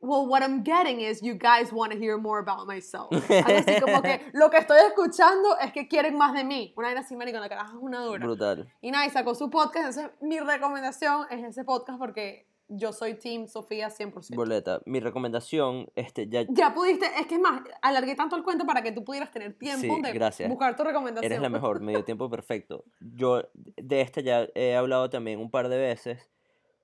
[0.00, 3.10] well, what I'm getting is you guys want to hear more about myself.
[3.30, 6.72] Algo así como que lo que estoy escuchando es que quieren más de mí.
[6.76, 8.24] Una vez así, marico, la caraja es una dura.
[8.24, 8.72] Brutal.
[8.80, 13.14] Y nada, y sacó su podcast, entonces mi recomendación es ese podcast porque yo soy
[13.14, 14.36] Team Sofía 100%.
[14.36, 14.80] Boleta.
[14.84, 18.82] Mi recomendación, este, ya Ya pudiste, es que es más, alargué tanto el cuento para
[18.82, 20.48] que tú pudieras tener tiempo Sí, de gracias.
[20.50, 21.32] buscar tu recomendación.
[21.32, 22.84] Eres la mejor, medio tiempo perfecto.
[23.00, 26.30] Yo de esta ya he hablado también un par de veces.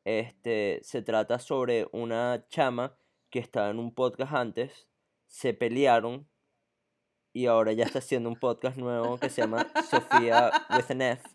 [0.07, 2.95] Este, se trata sobre una chama
[3.35, 4.87] que estaba en un podcast antes,
[5.27, 6.29] se pelearon
[7.33, 11.29] y ahora ya está haciendo un podcast nuevo que se llama Sofía with an F.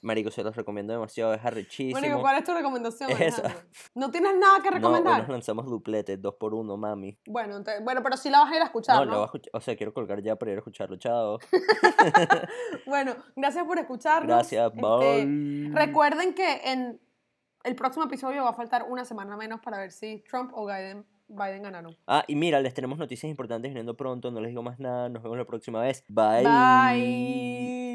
[0.00, 2.00] Marico, se los recomiendo demasiado, es arrechísimo.
[2.00, 3.10] Marico, ¿cuál es tu recomendación?
[3.10, 3.54] Es esa.
[3.94, 5.18] ¿No tienes nada que no, hoy recomendar?
[5.20, 7.18] nos lanzamos duplete, dos por uno, mami.
[7.26, 9.10] bueno, ente- bueno, pero sí la vas a ir a escuchar, No, ¿no?
[9.10, 11.38] lo voy a escuchar, o sea, quiero colgar ya para ir a escucharlo, chao.
[12.86, 14.28] Bueno, gracias por escucharnos.
[14.28, 14.80] Gracias, Este,
[15.26, 15.70] bye.
[15.74, 16.98] Recuerden que en
[17.64, 21.04] el próximo episodio va a faltar una semana menos para ver si Trump o Biden,
[21.28, 21.96] Biden ganaron.
[22.06, 24.30] Ah, y mira, les tenemos noticias importantes viniendo pronto.
[24.30, 25.08] No les digo más nada.
[25.08, 26.04] Nos vemos la próxima vez.
[26.08, 26.44] Bye.
[26.44, 27.85] Bye.